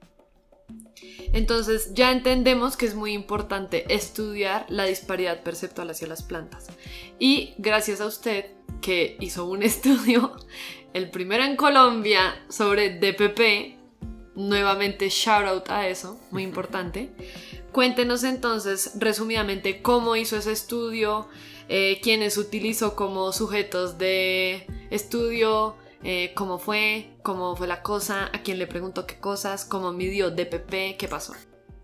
Entonces 1.32 1.94
ya 1.94 2.12
entendemos 2.12 2.76
que 2.76 2.86
es 2.86 2.94
muy 2.94 3.14
importante 3.14 3.86
estudiar 3.94 4.66
la 4.68 4.84
disparidad 4.84 5.44
perceptual 5.44 5.90
hacia 5.92 6.08
las 6.08 6.24
plantas. 6.24 6.68
Y 7.20 7.54
gracias 7.58 8.02
a 8.02 8.06
usted 8.06 8.48
que 8.82 9.16
hizo 9.20 9.46
un 9.46 9.64
estudio, 9.72 10.36
el 10.94 11.10
primero 11.10 11.44
en 11.44 11.56
Colombia, 11.56 12.44
sobre 12.50 13.00
DPP, 13.00 13.78
nuevamente 14.36 15.10
shout 15.10 15.46
out 15.46 15.70
a 15.70 15.88
eso, 15.88 16.20
muy 16.32 16.44
importante. 16.44 17.12
Cuéntenos 17.72 18.24
entonces 18.24 18.92
resumidamente 18.96 19.82
cómo 19.82 20.16
hizo 20.16 20.36
ese 20.38 20.52
estudio, 20.52 21.28
eh, 21.70 22.00
quiénes 22.04 22.38
utilizó 22.38 22.96
como 22.96 23.32
sujetos 23.32 23.98
de 23.98 24.68
estudio, 24.90 25.76
eh, 26.04 26.34
cómo 26.36 26.60
fue, 26.60 27.14
cómo 27.24 27.56
fue 27.56 27.68
la 27.68 27.82
cosa, 27.82 28.30
a 28.34 28.42
quién 28.44 28.60
le 28.60 28.68
preguntó 28.68 29.06
qué 29.06 29.20
cosas, 29.20 29.64
cómo 29.64 29.94
midió 29.94 30.32
DPP, 30.32 30.98
qué 30.98 31.08
pasó. 31.10 31.34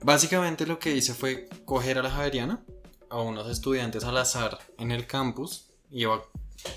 Básicamente 0.02 0.66
lo 0.66 0.78
que 0.78 0.92
hice 0.92 1.14
fue 1.14 1.48
coger 1.64 1.98
a 2.00 2.04
la 2.04 2.12
Javeriana, 2.12 2.62
a 3.10 3.22
unos 3.22 3.50
estudiantes 3.50 4.04
al 4.04 4.18
azar 4.18 4.60
en 4.78 4.92
el 4.92 5.08
campus, 5.08 5.70
iba 5.90 6.22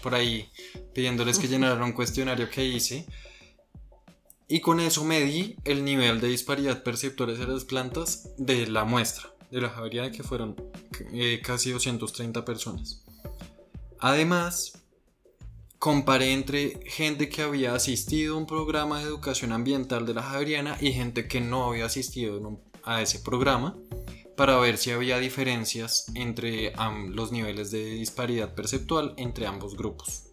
por 0.02 0.14
ahí 0.14 0.50
pidiéndoles 0.94 1.38
que 1.38 1.48
llenaran 1.48 1.82
un 1.82 1.92
cuestionario 1.92 2.48
que 2.50 2.64
hice. 2.64 3.06
Y 4.48 4.60
con 4.60 4.80
eso 4.80 5.04
medí 5.04 5.56
el 5.64 5.84
nivel 5.84 6.20
de 6.20 6.28
disparidad 6.28 6.82
perceptual 6.82 7.38
de 7.38 7.46
las 7.46 7.64
plantas 7.64 8.30
de 8.36 8.66
la 8.66 8.84
muestra 8.84 9.30
de 9.50 9.60
la 9.60 9.70
Javeriana, 9.70 10.10
que 10.10 10.22
fueron 10.22 10.56
eh, 11.12 11.40
casi 11.42 11.70
230 11.70 12.44
personas. 12.44 13.04
Además, 13.98 14.72
comparé 15.78 16.32
entre 16.32 16.80
gente 16.86 17.28
que 17.28 17.42
había 17.42 17.74
asistido 17.74 18.34
a 18.34 18.38
un 18.38 18.46
programa 18.46 18.98
de 18.98 19.04
educación 19.04 19.52
ambiental 19.52 20.06
de 20.06 20.14
la 20.14 20.22
Javeriana 20.22 20.76
y 20.80 20.92
gente 20.92 21.28
que 21.28 21.40
no 21.40 21.68
había 21.68 21.86
asistido 21.86 22.60
a 22.82 23.02
ese 23.02 23.20
programa 23.20 23.76
para 24.36 24.58
ver 24.58 24.78
si 24.78 24.90
había 24.90 25.18
diferencias 25.18 26.06
entre 26.14 26.72
los 27.08 27.32
niveles 27.32 27.70
de 27.70 27.84
disparidad 27.92 28.54
perceptual 28.54 29.14
entre 29.16 29.46
ambos 29.46 29.76
grupos. 29.76 30.24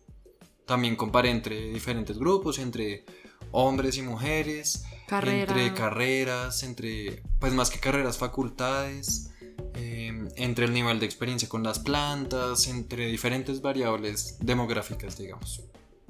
También 0.66 0.96
comparé 0.96 1.30
entre 1.32 1.70
diferentes 1.70 2.18
grupos, 2.18 2.60
entre 2.60 3.06
hombres 3.52 3.98
y 3.98 4.02
mujeres, 4.02 4.86
entre 5.10 5.74
carreras, 5.74 6.64
entre, 6.64 7.24
pues 7.40 7.54
más 7.54 7.70
que 7.70 7.80
carreras, 7.80 8.18
facultades, 8.18 9.32
Em, 9.80 10.28
entre 10.38 10.66
el 10.66 10.74
nivel 10.74 11.00
de 11.00 11.06
experiencia 11.06 11.48
con 11.48 11.64
las 11.64 11.80
plantas, 11.80 12.68
entre 12.68 13.08
diferentes 13.08 13.62
variables 13.62 14.38
demográficas, 14.40 15.18
digamos. 15.18 15.62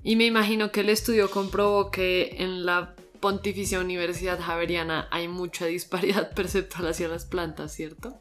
Y 0.04 0.16
me 0.16 0.26
imagino 0.26 0.72
que 0.72 0.82
el 0.82 0.90
estudio 0.90 1.30
comprobó 1.30 1.92
que 1.92 2.36
en 2.40 2.66
la 2.66 2.96
Pontificia 3.20 3.80
Universidad 3.80 4.40
Javeriana 4.40 5.08
hay 5.12 5.28
mucha 5.28 5.66
disparidad 5.66 6.32
perceptual 6.36 6.88
hacia 6.88 7.08
las 7.08 7.26
plantas, 7.26 7.74
¿cierto? 7.74 8.20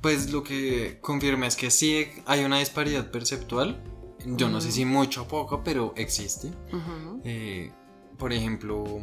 Pues 0.00 0.30
lo 0.30 0.42
que 0.42 0.98
confirma 1.00 1.46
es 1.46 1.56
que 1.56 1.70
sí 1.70 2.06
hay 2.26 2.44
una 2.44 2.58
disparidad 2.58 3.10
perceptual. 3.10 3.82
Yo 4.24 4.48
no 4.48 4.60
sé 4.60 4.72
si 4.72 4.84
mucho 4.84 5.22
o 5.22 5.28
poco, 5.28 5.62
pero 5.64 5.94
existe. 5.96 6.50
Eh, 7.24 7.72
por 8.18 8.32
ejemplo, 8.32 9.00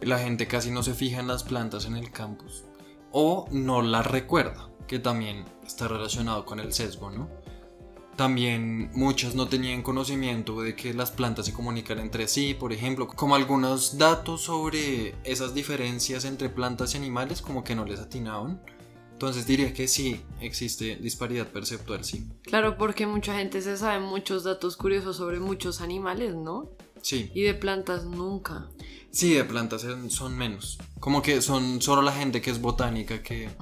la 0.00 0.18
gente 0.18 0.46
casi 0.46 0.70
no 0.70 0.82
se 0.82 0.94
fija 0.94 1.20
en 1.20 1.26
las 1.26 1.44
plantas 1.44 1.86
en 1.86 1.96
el 1.96 2.10
campus 2.10 2.64
o 3.10 3.48
no 3.50 3.82
las 3.82 4.06
recuerda 4.06 4.70
que 4.86 4.98
también 4.98 5.44
está 5.66 5.88
relacionado 5.88 6.44
con 6.44 6.60
el 6.60 6.72
sesgo, 6.72 7.10
¿no? 7.10 7.28
También 8.16 8.90
muchas 8.92 9.34
no 9.34 9.48
tenían 9.48 9.82
conocimiento 9.82 10.60
de 10.60 10.76
que 10.76 10.92
las 10.92 11.10
plantas 11.10 11.46
se 11.46 11.52
comunican 11.52 11.98
entre 11.98 12.28
sí, 12.28 12.54
por 12.54 12.72
ejemplo, 12.72 13.08
como 13.08 13.34
algunos 13.34 13.96
datos 13.96 14.42
sobre 14.42 15.14
esas 15.24 15.54
diferencias 15.54 16.24
entre 16.24 16.50
plantas 16.50 16.94
y 16.94 16.98
animales 16.98 17.40
como 17.40 17.64
que 17.64 17.74
no 17.74 17.84
les 17.86 18.00
atinaban. 18.00 18.60
Entonces 19.12 19.46
diría 19.46 19.72
que 19.72 19.88
sí, 19.88 20.20
existe 20.40 20.96
disparidad 20.96 21.46
perceptual, 21.46 22.04
sí. 22.04 22.28
Claro, 22.42 22.76
porque 22.76 23.06
mucha 23.06 23.36
gente 23.36 23.62
se 23.62 23.76
sabe 23.76 24.00
muchos 24.00 24.44
datos 24.44 24.76
curiosos 24.76 25.16
sobre 25.16 25.38
muchos 25.38 25.80
animales, 25.80 26.34
¿no? 26.34 26.70
Sí. 27.02 27.30
Y 27.32 27.42
de 27.42 27.54
plantas 27.54 28.04
nunca. 28.04 28.68
Sí, 29.10 29.34
de 29.34 29.44
plantas 29.44 29.86
son 30.08 30.36
menos. 30.36 30.78
Como 30.98 31.22
que 31.22 31.40
son 31.40 31.80
solo 31.80 32.02
la 32.02 32.12
gente 32.12 32.42
que 32.42 32.50
es 32.50 32.60
botánica 32.60 33.22
que... 33.22 33.48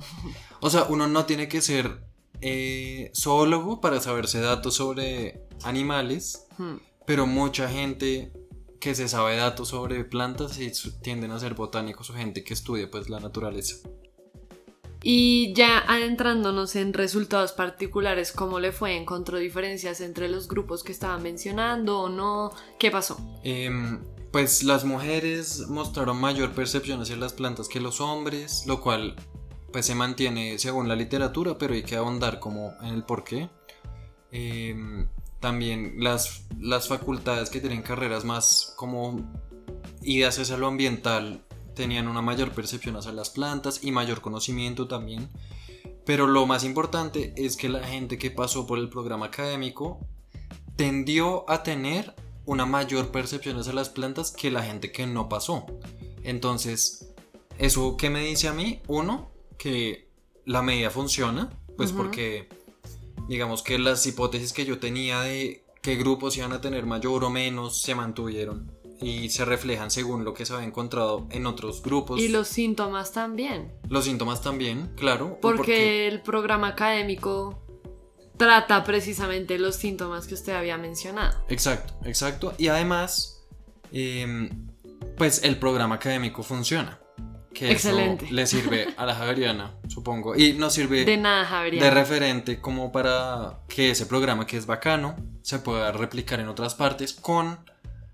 O 0.62 0.68
sea, 0.68 0.84
uno 0.84 1.08
no 1.08 1.24
tiene 1.24 1.48
que 1.48 1.62
ser 1.62 2.02
eh, 2.40 3.10
zoólogo 3.14 3.80
para 3.80 4.00
saberse 4.00 4.40
datos 4.40 4.74
sobre 4.74 5.42
animales, 5.62 6.46
hmm. 6.58 6.76
pero 7.06 7.26
mucha 7.26 7.68
gente 7.68 8.32
que 8.80 8.94
se 8.94 9.08
sabe 9.08 9.36
datos 9.36 9.68
sobre 9.68 10.04
plantas 10.04 10.58
y 10.58 10.72
tienden 11.02 11.30
a 11.32 11.38
ser 11.38 11.54
botánicos 11.54 12.08
o 12.10 12.14
gente 12.14 12.42
que 12.42 12.54
estudia 12.54 12.90
pues 12.90 13.10
la 13.10 13.20
naturaleza. 13.20 13.76
Y 15.02 15.54
ya 15.54 15.78
adentrándonos 15.78 16.76
en 16.76 16.92
resultados 16.92 17.52
particulares, 17.52 18.32
¿cómo 18.32 18.60
le 18.60 18.72
fue? 18.72 18.96
¿Encontró 18.96 19.38
diferencias 19.38 20.00
entre 20.00 20.28
los 20.28 20.46
grupos 20.46 20.82
que 20.82 20.92
estaba 20.92 21.16
mencionando 21.18 22.00
o 22.00 22.08
no? 22.10 22.52
¿Qué 22.78 22.90
pasó? 22.90 23.18
Eh, 23.42 23.70
pues 24.30 24.62
las 24.62 24.84
mujeres 24.84 25.68
mostraron 25.68 26.20
mayor 26.20 26.52
percepción 26.52 27.00
hacia 27.00 27.16
las 27.16 27.32
plantas 27.32 27.68
que 27.68 27.80
los 27.80 28.00
hombres, 28.00 28.64
lo 28.66 28.80
cual 28.80 29.16
pues 29.72 29.86
se 29.86 29.94
mantiene 29.94 30.58
según 30.58 30.88
la 30.88 30.96
literatura, 30.96 31.56
pero 31.58 31.74
hay 31.74 31.82
que 31.82 31.96
ahondar 31.96 32.40
como 32.40 32.74
en 32.80 32.94
el 32.94 33.04
por 33.04 33.24
qué. 33.24 33.48
Em, 34.32 35.08
también 35.40 35.94
las, 35.98 36.44
las 36.58 36.88
facultades 36.88 37.50
que 37.50 37.60
tienen 37.60 37.82
carreras 37.82 38.24
más 38.24 38.74
como 38.76 39.20
idas 40.02 40.38
hacia 40.38 40.56
lo 40.56 40.66
ambiental 40.66 41.44
tenían 41.74 42.08
una 42.08 42.22
mayor 42.22 42.52
percepción 42.52 42.96
hacia 42.96 43.12
las 43.12 43.30
plantas 43.30 43.82
y 43.82 43.90
mayor 43.90 44.20
conocimiento 44.20 44.86
también. 44.86 45.30
Pero 46.04 46.26
lo 46.26 46.46
más 46.46 46.64
importante 46.64 47.32
es 47.36 47.56
que 47.56 47.68
la 47.68 47.86
gente 47.86 48.18
que 48.18 48.30
pasó 48.30 48.66
por 48.66 48.78
el 48.78 48.88
programa 48.88 49.26
académico 49.26 50.00
tendió 50.76 51.48
a 51.48 51.62
tener 51.62 52.14
una 52.46 52.66
mayor 52.66 53.10
percepción 53.10 53.58
hacia 53.58 53.72
las 53.72 53.90
plantas 53.90 54.30
que 54.30 54.50
la 54.50 54.62
gente 54.62 54.92
que 54.92 55.06
no 55.06 55.28
pasó. 55.28 55.66
Entonces, 56.22 57.14
¿eso 57.58 57.96
qué 57.96 58.10
me 58.10 58.20
dice 58.20 58.48
a 58.48 58.52
mí? 58.52 58.82
Uno, 58.88 59.30
que 59.60 60.08
la 60.46 60.62
medida 60.62 60.88
funciona, 60.88 61.50
pues 61.76 61.92
porque 61.92 62.48
digamos 63.28 63.62
que 63.62 63.78
las 63.78 64.06
hipótesis 64.06 64.54
que 64.54 64.64
yo 64.64 64.78
tenía 64.78 65.20
de 65.20 65.62
qué 65.82 65.96
grupos 65.96 66.36
iban 66.38 66.52
a 66.52 66.62
tener 66.62 66.86
mayor 66.86 67.24
o 67.24 67.30
menos 67.30 67.82
se 67.82 67.94
mantuvieron 67.94 68.72
y 69.02 69.28
se 69.28 69.44
reflejan 69.44 69.90
según 69.90 70.24
lo 70.24 70.32
que 70.32 70.46
se 70.46 70.54
había 70.54 70.66
encontrado 70.66 71.26
en 71.30 71.44
otros 71.44 71.82
grupos. 71.82 72.20
Y 72.20 72.28
los 72.28 72.48
síntomas 72.48 73.12
también. 73.12 73.70
Los 73.88 74.06
síntomas 74.06 74.40
también, 74.40 74.92
claro. 74.96 75.38
Porque, 75.42 76.08
el 76.08 76.22
programa 76.22 76.68
académico 76.68 77.62
trata 78.38 78.82
precisamente 78.84 79.58
los 79.58 79.76
síntomas 79.76 80.26
que 80.26 80.32
usted 80.32 80.54
había 80.54 80.78
mencionado. 80.78 81.38
Exacto, 81.50 81.94
exacto. 82.06 82.54
Y 82.56 82.68
además, 82.68 83.42
em, 83.92 84.68
pues 85.18 85.44
el 85.44 85.58
programa 85.58 85.96
académico 85.96 86.42
funciona. 86.42 86.99
Que 87.52 87.72
Excelente. 87.72 88.26
Eso 88.26 88.34
le 88.34 88.46
sirve 88.46 88.94
a 88.96 89.04
la 89.04 89.14
Javeriana, 89.14 89.74
supongo. 89.88 90.36
Y 90.36 90.52
nos 90.52 90.72
sirve 90.72 91.04
de 91.04 91.16
nada, 91.16 91.44
Javeriana. 91.44 91.84
De 91.84 91.90
referente 91.90 92.60
como 92.60 92.92
para 92.92 93.60
que 93.68 93.90
ese 93.90 94.06
programa 94.06 94.46
que 94.46 94.56
es 94.56 94.66
bacano 94.66 95.16
se 95.42 95.58
pueda 95.58 95.90
replicar 95.90 96.38
en 96.40 96.48
otras 96.48 96.74
partes 96.74 97.12
con 97.12 97.58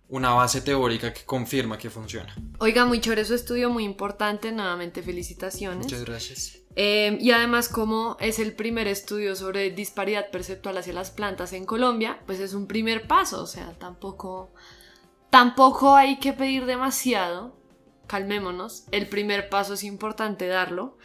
una 0.09 0.31
base 0.31 0.61
teórica 0.61 1.12
que 1.12 1.25
confirma 1.25 1.78
que 1.78 1.90
funciona. 1.90 2.35
Oiga, 2.59 2.85
muy 2.85 3.00
chévere 3.00 3.25
su 3.25 3.35
estudio, 3.35 3.71
muy 3.71 3.85
importante, 3.85 4.52
nuevamente 4.52 5.02
felicitaciones. 5.02 5.85
Muchas 5.85 6.05
gracias. 6.05 6.59
Eh, 6.76 7.16
y 7.21 7.31
además 7.31 7.69
como 7.69 8.19
es 8.21 8.38
el 8.38 8.52
primer 8.55 8.87
estudio 8.87 9.35
sobre 9.35 9.71
disparidad 9.71 10.31
perceptual 10.31 10.76
hacia 10.76 10.93
las 10.93 11.11
plantas 11.11 11.55
en 11.55 11.64
Colombia, 11.64 12.21
pues 12.26 12.38
es 12.38 12.52
un 12.52 12.66
primer 12.66 13.09
paso, 13.09 13.43
o 13.43 13.47
sea, 13.47 13.73
tampoco, 13.78 14.52
tampoco 15.31 15.97
hay 15.97 16.19
que 16.19 16.35
pedir 16.35 16.66
demasiado, 16.66 17.57
calmémonos, 18.06 18.84
el 18.90 19.08
primer 19.08 19.48
paso 19.48 19.75
es 19.75 19.84
importante 19.84 20.46
darlo. 20.46 20.96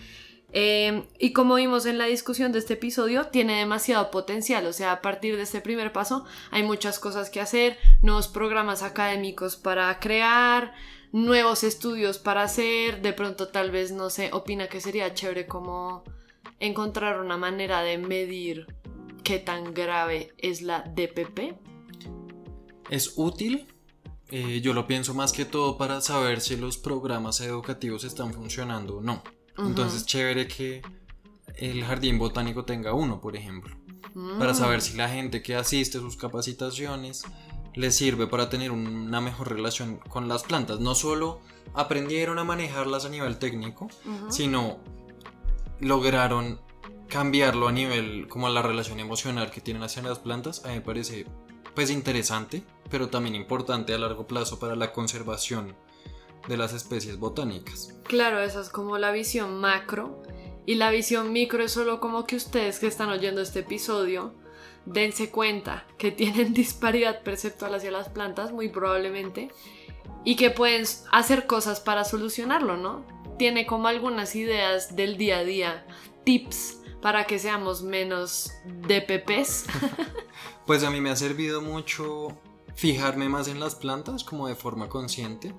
Em, 0.53 1.05
y 1.17 1.31
como 1.31 1.55
vimos 1.55 1.86
en 1.86 1.98
la 1.98 2.05
discusión 2.05 2.51
de 2.51 2.60
este 2.60 2.74
episodio, 2.74 3.27
tiene 3.27 3.60
demasiado 3.60 4.12
potencial, 4.12 4.65
o 4.65 4.74
sea, 4.74 4.91
a 4.91 5.01
partir 5.01 5.38
de 5.38 5.43
este 5.43 5.62
primer 5.62 5.93
paso 5.93 6.25
hay 6.51 6.63
muchas 6.63 7.00
cosas 7.00 7.29
que 7.29 7.39
hacer, 7.39 7.77
nuevos 8.01 8.27
programas 8.27 8.84
académicos 8.84 9.55
para 9.55 9.98
crear, 10.00 10.74
nuevos 11.13 11.63
estudios 11.63 12.17
para 12.17 12.43
hacer, 12.43 13.01
de 13.01 13.13
pronto 13.13 13.48
tal 13.48 13.72
vez, 13.72 13.91
no 13.93 14.10
sé, 14.10 14.29
opina 14.34 14.67
que 14.67 14.81
sería 14.81 15.13
chévere 15.13 15.48
como 15.48 16.03
encontrar 16.60 17.22
una 17.22 17.38
manera 17.38 17.81
de 17.81 17.98
medir 17.98 18.67
qué 19.24 19.39
tan 19.39 19.74
grave 19.74 20.34
es 20.38 20.62
la 20.62 20.81
DPP. 20.81 21.55
Es 22.89 23.13
útil, 23.15 23.71
eh, 24.32 24.62
yo 24.62 24.74
lo 24.74 24.88
pienso 24.88 25.14
más 25.14 25.34
que 25.34 25.46
todo 25.46 25.78
para 25.78 26.02
saber 26.02 26.42
si 26.42 26.56
los 26.56 26.78
programas 26.78 27.42
educativos 27.42 28.04
están 28.06 28.34
funcionando 28.34 28.98
o 28.98 29.02
no. 29.02 29.22
Entonces, 29.58 30.06
chévere 30.06 30.48
que 30.48 30.82
el 31.58 31.84
jardín 31.84 32.18
botánico 32.18 32.66
tenga 32.66 32.94
uno, 32.94 33.20
por 33.20 33.36
ejemplo, 33.36 33.76
para 34.40 34.54
saber 34.54 34.80
mm. 34.80 34.82
si 34.82 34.98
la 34.98 35.10
gente 35.10 35.41
que 35.44 35.56
asiste 35.56 35.98
a 35.98 36.02
sus 36.02 36.15
capacitaciones 36.15 37.24
le 37.76 37.91
sirve 37.91 38.28
para 38.28 38.50
tener 38.50 38.72
una 38.72 39.22
mejor 39.22 39.52
relación 39.52 39.98
con 39.98 40.28
las 40.28 40.44
plantas. 40.44 40.80
No 40.80 40.96
solo 40.96 41.41
aprendieron 41.74 42.39
a 42.39 42.44
manejarlas 42.44 43.06
a 43.06 43.10
nivel 43.10 43.38
técnico, 43.38 43.89
sino 44.30 44.80
lograron 45.80 46.62
cambiarlo 47.08 47.67
a 47.67 47.72
nivel 47.72 48.28
como 48.28 48.48
la 48.50 48.62
relación 48.62 49.00
emocional 49.00 49.52
que 49.52 49.62
tienen 49.62 49.84
hacia 49.84 50.02
las 50.02 50.20
plantas. 50.20 50.63
A 50.65 50.70
mí 50.70 50.76
me 50.76 50.82
parece 50.82 51.26
pues 51.76 51.89
interesante, 51.89 52.63
pero 52.91 53.10
también 53.10 53.36
importante 53.36 53.93
a 53.93 53.97
largo 53.97 54.27
plazo 54.27 54.60
para 54.60 54.75
la 54.75 54.91
conservación 54.91 55.75
de 56.47 56.58
las 56.58 56.73
especies 56.73 57.17
botánicas. 57.17 57.95
Claro, 58.04 58.41
esa 58.41 58.62
es 58.62 58.69
como 58.69 58.97
la 58.97 59.12
visión 59.12 59.60
macro. 59.60 60.21
Y 60.65 60.75
la 60.75 60.91
visión 60.91 61.34
micro 61.34 61.63
es 61.63 61.71
solo 61.71 61.99
como 61.99 62.25
que 62.25 62.36
ustedes 62.36 62.80
que 62.80 62.88
están 62.88 63.10
oyendo 63.10 63.41
este 63.41 63.60
episodio 63.60 64.36
dense 64.86 65.30
cuenta 65.30 65.86
que 65.97 66.12
tienen 66.12 66.54
disparidad 66.54 67.21
perceptual 67.23 67.75
hacia 67.75 67.91
las 67.91 68.10
plantas, 68.10 68.51
muy 68.51 68.69
probablemente, 68.69 69.49
y 70.23 70.36
que 70.36 70.51
pueden 70.51 70.86
hacer 71.12 71.47
cosas 71.47 71.80
para 71.80 72.04
solucionarlo, 72.04 72.77
¿no? 72.77 73.06
Tiene 73.38 73.65
como 73.65 73.88
algunas 73.88 74.36
ideas 74.36 74.95
del 74.95 75.17
día 75.17 75.39
a 75.39 75.43
día, 75.43 75.86
tips 76.25 76.77
para 77.01 77.25
que 77.25 77.39
seamos 77.39 77.82
menos 77.82 78.51
DPPs. 78.65 79.65
pues 80.67 80.84
a 80.84 80.91
mí 80.91 81.01
me 81.01 81.10
ha 81.10 81.15
servido 81.15 81.62
mucho 81.62 82.38
fijarme 82.82 83.30
más 83.30 83.48
en 83.48 83.60
las 83.60 83.76
plantas 83.76 84.24
como 84.24 84.48
de 84.48 84.56
forma 84.56 84.89
consciente 84.89 85.54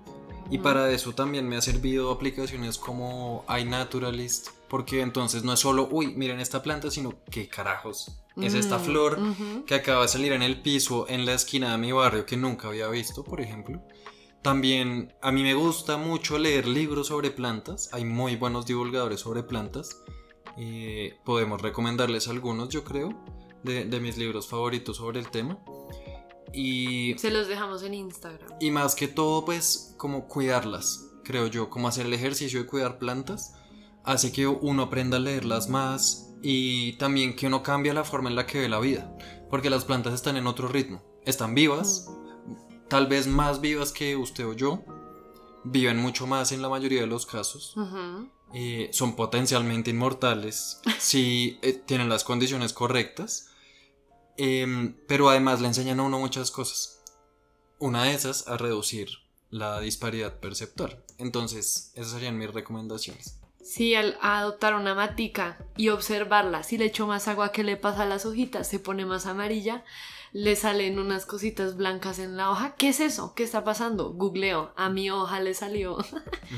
y 0.50 0.58
para 0.58 0.90
eso 0.90 1.14
también 1.14 1.48
me 1.48 1.54
ha 1.54 1.62
servido 1.62 2.10
aplicaciones 2.10 2.78
como 2.78 3.44
iNaturalist, 3.60 4.48
porque 4.68 5.02
entonces 5.02 5.44
no 5.44 5.52
es 5.52 5.60
solo, 5.60 5.88
uy, 5.88 6.16
miren 6.16 6.40
esta 6.40 6.64
planta, 6.64 6.90
sino 6.90 7.14
qué 7.30 7.46
carajos 7.46 8.18
es 8.40 8.54
esta 8.54 8.78
mm, 8.78 8.80
flor 8.80 9.20
que 9.66 9.76
acaba 9.76 10.02
de 10.02 10.08
salir 10.08 10.32
en 10.32 10.42
el 10.42 10.62
piso 10.62 11.08
en 11.08 11.24
la 11.24 11.34
esquina 11.34 11.70
de 11.70 11.78
mi 11.78 11.92
barrio 11.92 12.26
que 12.26 12.36
nunca 12.36 12.66
había 12.66 12.88
visto, 12.88 13.22
por 13.22 13.40
ejemplo. 13.40 13.80
También 14.42 15.14
a 15.22 15.30
mí 15.30 15.44
me 15.44 15.54
gusta 15.54 15.98
mucho 15.98 16.38
leer 16.38 16.66
libros 16.66 17.06
sobre 17.06 17.30
plantas, 17.30 17.88
hay 17.92 18.04
muy 18.04 18.34
buenos 18.34 18.66
divulgadores 18.66 19.20
sobre 19.20 19.44
plantas. 19.44 19.96
y 20.56 21.10
podemos 21.24 21.62
recomendarles 21.62 22.26
algunos, 22.26 22.68
yo 22.68 22.82
creo, 22.82 23.10
de, 23.62 23.84
de 23.84 24.00
mis 24.00 24.18
libros 24.18 24.48
favoritos 24.48 24.96
sobre 24.96 25.20
el 25.20 25.30
tema. 25.30 25.56
Y... 26.52 27.16
Se 27.18 27.30
los 27.30 27.48
dejamos 27.48 27.82
en 27.82 27.94
Instagram. 27.94 28.50
Y 28.60 28.70
más 28.70 28.94
que 28.94 29.08
todo, 29.08 29.44
pues, 29.44 29.94
como 29.96 30.28
cuidarlas, 30.28 31.08
creo 31.24 31.46
yo, 31.46 31.70
como 31.70 31.88
hacer 31.88 32.06
el 32.06 32.14
ejercicio 32.14 32.60
de 32.60 32.66
cuidar 32.66 32.98
plantas, 32.98 33.54
hace 34.04 34.32
que 34.32 34.46
uno 34.46 34.84
aprenda 34.84 35.16
a 35.16 35.20
leerlas 35.20 35.68
más 35.68 36.30
y 36.42 36.94
también 36.94 37.36
que 37.36 37.46
uno 37.46 37.62
cambie 37.62 37.94
la 37.94 38.04
forma 38.04 38.28
en 38.28 38.36
la 38.36 38.46
que 38.46 38.60
ve 38.60 38.68
la 38.68 38.80
vida, 38.80 39.16
porque 39.48 39.70
las 39.70 39.84
plantas 39.84 40.14
están 40.14 40.36
en 40.36 40.46
otro 40.46 40.68
ritmo, 40.68 41.02
están 41.24 41.54
vivas, 41.54 42.10
tal 42.88 43.06
vez 43.06 43.26
más 43.26 43.60
vivas 43.60 43.92
que 43.92 44.16
usted 44.16 44.46
o 44.46 44.52
yo, 44.52 44.84
viven 45.64 45.98
mucho 45.98 46.26
más 46.26 46.52
en 46.52 46.62
la 46.62 46.68
mayoría 46.68 47.02
de 47.02 47.06
los 47.06 47.26
casos. 47.26 47.74
Eh, 48.54 48.90
son 48.92 49.16
potencialmente 49.16 49.90
inmortales 49.90 50.80
si 50.98 51.58
eh, 51.62 51.72
tienen 51.72 52.08
las 52.08 52.24
condiciones 52.24 52.72
correctas 52.72 53.51
Em, 54.36 54.96
pero 55.06 55.28
además 55.28 55.60
le 55.60 55.68
enseñan 55.68 56.00
a 56.00 56.04
uno 56.04 56.18
muchas 56.18 56.50
cosas. 56.50 57.02
Una 57.78 58.04
de 58.04 58.14
esas 58.14 58.48
a 58.48 58.56
reducir 58.56 59.08
la 59.50 59.80
disparidad 59.80 60.40
perceptual. 60.40 61.02
Entonces, 61.18 61.92
esas 61.94 62.12
serían 62.12 62.38
mis 62.38 62.52
recomendaciones. 62.52 63.38
Sí, 63.62 63.94
al 63.94 64.18
adoptar 64.20 64.74
una 64.74 64.94
matica 64.94 65.64
y 65.76 65.90
observarla, 65.90 66.62
si 66.62 66.78
le 66.78 66.86
echo 66.86 67.06
más 67.06 67.28
agua 67.28 67.52
que 67.52 67.62
le 67.62 67.76
pasa 67.76 68.02
a 68.02 68.06
las 68.06 68.26
hojitas, 68.26 68.68
se 68.68 68.80
pone 68.80 69.06
más 69.06 69.26
amarilla, 69.26 69.84
le 70.32 70.56
salen 70.56 70.98
unas 70.98 71.26
cositas 71.26 71.76
blancas 71.76 72.18
en 72.18 72.36
la 72.36 72.50
hoja. 72.50 72.74
¿Qué 72.76 72.88
es 72.88 73.00
eso? 73.00 73.34
¿Qué 73.34 73.44
está 73.44 73.62
pasando? 73.62 74.12
Googleo, 74.12 74.72
a 74.76 74.88
mi 74.88 75.10
hoja 75.10 75.40
le 75.40 75.54
salió. 75.54 75.98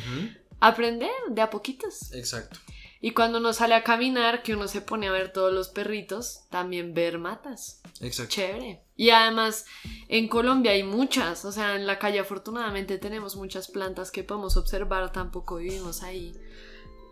Aprender 0.60 1.10
de 1.28 1.42
a 1.42 1.50
poquitos. 1.50 2.12
Exacto. 2.12 2.58
Y 3.04 3.10
cuando 3.10 3.36
uno 3.36 3.52
sale 3.52 3.74
a 3.74 3.84
caminar, 3.84 4.42
que 4.42 4.54
uno 4.54 4.66
se 4.66 4.80
pone 4.80 5.08
a 5.08 5.12
ver 5.12 5.30
todos 5.30 5.52
los 5.52 5.68
perritos, 5.68 6.44
también 6.48 6.94
ver 6.94 7.18
matas. 7.18 7.82
Exacto. 8.00 8.32
Chévere. 8.32 8.80
Y 8.96 9.10
además, 9.10 9.66
en 10.08 10.26
Colombia 10.26 10.72
hay 10.72 10.84
muchas, 10.84 11.44
o 11.44 11.52
sea, 11.52 11.76
en 11.76 11.86
la 11.86 11.98
calle 11.98 12.18
afortunadamente 12.20 12.96
tenemos 12.96 13.36
muchas 13.36 13.68
plantas 13.68 14.10
que 14.10 14.24
podemos 14.24 14.56
observar, 14.56 15.12
tampoco 15.12 15.56
vivimos 15.56 16.02
ahí, 16.02 16.32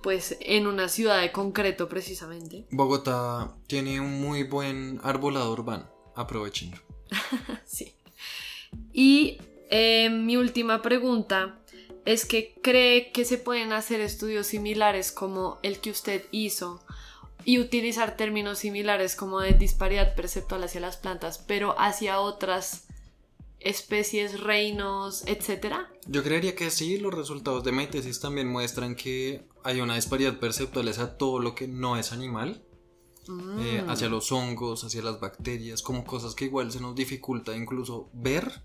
pues 0.02 0.38
en 0.40 0.66
una 0.66 0.88
ciudad 0.88 1.20
de 1.20 1.30
concreto 1.30 1.90
precisamente. 1.90 2.66
Bogotá 2.70 3.54
tiene 3.66 4.00
un 4.00 4.18
muy 4.18 4.44
buen 4.44 4.98
arbolado 5.02 5.52
urbano, 5.52 5.90
aprovechenlo. 6.16 6.78
sí. 7.66 7.92
Y 8.94 9.36
eh, 9.68 10.08
mi 10.08 10.38
última 10.38 10.80
pregunta 10.80 11.61
es 12.04 12.24
que 12.26 12.54
cree 12.62 13.12
que 13.12 13.24
se 13.24 13.38
pueden 13.38 13.72
hacer 13.72 14.00
estudios 14.00 14.46
similares 14.48 15.12
como 15.12 15.58
el 15.62 15.78
que 15.78 15.90
usted 15.90 16.24
hizo 16.30 16.82
y 17.44 17.58
utilizar 17.58 18.16
términos 18.16 18.58
similares 18.60 19.16
como 19.16 19.40
de 19.40 19.52
disparidad 19.52 20.14
perceptual 20.14 20.64
hacia 20.64 20.80
las 20.80 20.96
plantas, 20.96 21.38
pero 21.38 21.74
hacia 21.78 22.20
otras 22.20 22.86
especies, 23.60 24.40
reinos, 24.40 25.24
etcétera? 25.26 25.88
Yo 26.06 26.22
creería 26.22 26.54
que 26.54 26.70
sí, 26.70 26.98
los 26.98 27.14
resultados 27.14 27.62
de 27.64 27.72
mi 27.72 27.86
tesis 27.86 28.20
también 28.20 28.48
muestran 28.48 28.96
que 28.96 29.44
hay 29.62 29.80
una 29.80 29.94
disparidad 29.94 30.38
perceptual 30.38 30.88
hacia 30.88 31.16
todo 31.16 31.38
lo 31.38 31.54
que 31.54 31.68
no 31.68 31.96
es 31.96 32.12
animal, 32.12 32.62
eh, 33.60 33.82
Mm. 33.84 33.90
hacia 33.90 34.08
los 34.08 34.32
hongos, 34.32 34.82
hacia 34.82 35.02
las 35.02 35.20
bacterias, 35.20 35.80
como 35.82 36.04
cosas 36.04 36.34
que 36.34 36.46
igual 36.46 36.72
se 36.72 36.80
nos 36.80 36.96
dificulta 36.96 37.56
incluso 37.56 38.10
ver. 38.12 38.62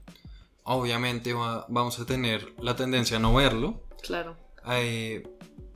Obviamente 0.70 1.34
va- 1.34 1.66
vamos 1.70 1.98
a 2.00 2.06
tener 2.06 2.54
la 2.60 2.76
tendencia 2.76 3.18
a 3.18 3.20
no 3.22 3.34
verlo, 3.34 3.84
Claro. 4.04 4.36
eh, 4.70 5.24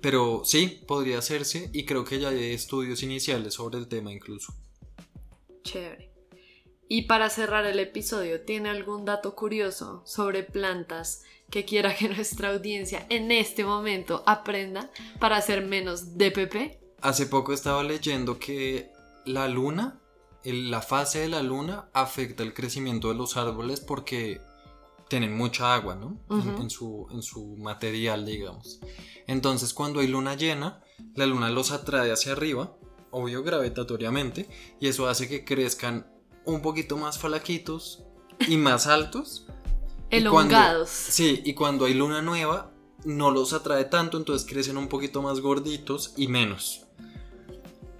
pero 0.01 0.41
sí, 0.43 0.83
podría 0.87 1.19
hacerse 1.19 1.69
y 1.73 1.85
creo 1.85 2.03
que 2.03 2.19
ya 2.19 2.29
hay 2.29 2.51
estudios 2.53 3.01
iniciales 3.03 3.53
sobre 3.53 3.77
el 3.77 3.87
tema 3.87 4.11
incluso. 4.11 4.53
Chévere. 5.63 6.11
Y 6.89 7.03
para 7.03 7.29
cerrar 7.29 7.65
el 7.65 7.79
episodio, 7.79 8.41
¿tiene 8.41 8.69
algún 8.69 9.05
dato 9.05 9.33
curioso 9.33 10.01
sobre 10.05 10.43
plantas 10.43 11.23
que 11.49 11.63
quiera 11.63 11.95
que 11.95 12.09
nuestra 12.09 12.49
audiencia 12.49 13.05
en 13.09 13.31
este 13.31 13.63
momento 13.63 14.23
aprenda 14.25 14.89
para 15.19 15.37
hacer 15.37 15.65
menos 15.65 16.17
DPP? 16.17 16.79
Hace 17.01 17.27
poco 17.27 17.53
estaba 17.53 17.81
leyendo 17.83 18.39
que 18.39 18.91
la 19.25 19.47
luna, 19.47 20.01
el- 20.43 20.69
la 20.69 20.81
fase 20.81 21.19
de 21.19 21.29
la 21.29 21.41
luna 21.43 21.89
afecta 21.93 22.43
el 22.43 22.53
crecimiento 22.53 23.07
de 23.07 23.15
los 23.15 23.37
árboles 23.37 23.79
porque 23.79 24.41
tienen 25.11 25.35
mucha 25.35 25.73
agua, 25.75 25.93
¿no? 25.95 26.17
En- 26.29 26.69
su, 26.69 27.05
en 27.11 27.21
su 27.21 27.57
material, 27.57 28.25
digamos. 28.25 28.79
Entonces, 29.27 29.73
cuando 29.73 29.99
hay 29.99 30.07
luna 30.07 30.35
llena, 30.35 30.81
la 31.15 31.25
luna 31.25 31.49
los 31.49 31.71
atrae 31.71 32.13
hacia 32.13 32.31
arriba, 32.31 32.77
obvio 33.11 33.43
gravitatoriamente, 33.43 34.47
y 34.79 34.87
eso 34.87 35.09
hace 35.09 35.27
que 35.27 35.43
crezcan 35.43 36.07
un 36.45 36.61
poquito 36.61 36.95
más 36.95 37.19
flaquitos 37.19 38.03
y 38.47 38.55
más 38.57 38.87
altos. 38.87 39.45
Y 40.13 40.23
cuando- 40.23 40.55
Elongados. 40.55 40.89
Sí, 40.89 41.41
y 41.45 41.53
cuando 41.53 41.85
hay 41.85 41.93
luna 41.93 42.21
nueva, 42.21 42.71
no 43.05 43.31
los 43.31 43.51
atrae 43.53 43.83
tanto, 43.85 44.17
entonces 44.17 44.45
crecen 44.49 44.77
un 44.77 44.87
poquito 44.87 45.21
más 45.21 45.39
gorditos 45.41 46.13
y 46.17 46.27
menos. 46.27 46.85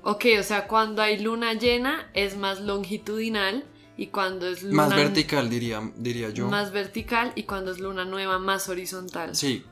Ok, 0.04 0.26
o 0.40 0.44
sea, 0.44 0.68
cuando 0.68 1.02
hay 1.02 1.20
luna 1.20 1.54
llena 1.56 2.10
es 2.14 2.36
más 2.38 2.60
longitudinal 2.62 3.66
y 4.02 4.08
cuando 4.08 4.48
es 4.48 4.64
luna 4.64 4.88
Más 4.88 4.96
vertical, 4.96 5.48
diría, 5.48 5.80
diría 5.96 6.32
yo. 6.32 6.48
más 6.48 6.72
vertical 6.72 7.34
y 7.36 7.44
cuando 7.44 7.70
es 7.72 7.78
luna 7.78 8.04
nueva 8.04 8.40
más 8.40 8.68
horizontal. 8.68 9.36
Sí, 9.36 9.64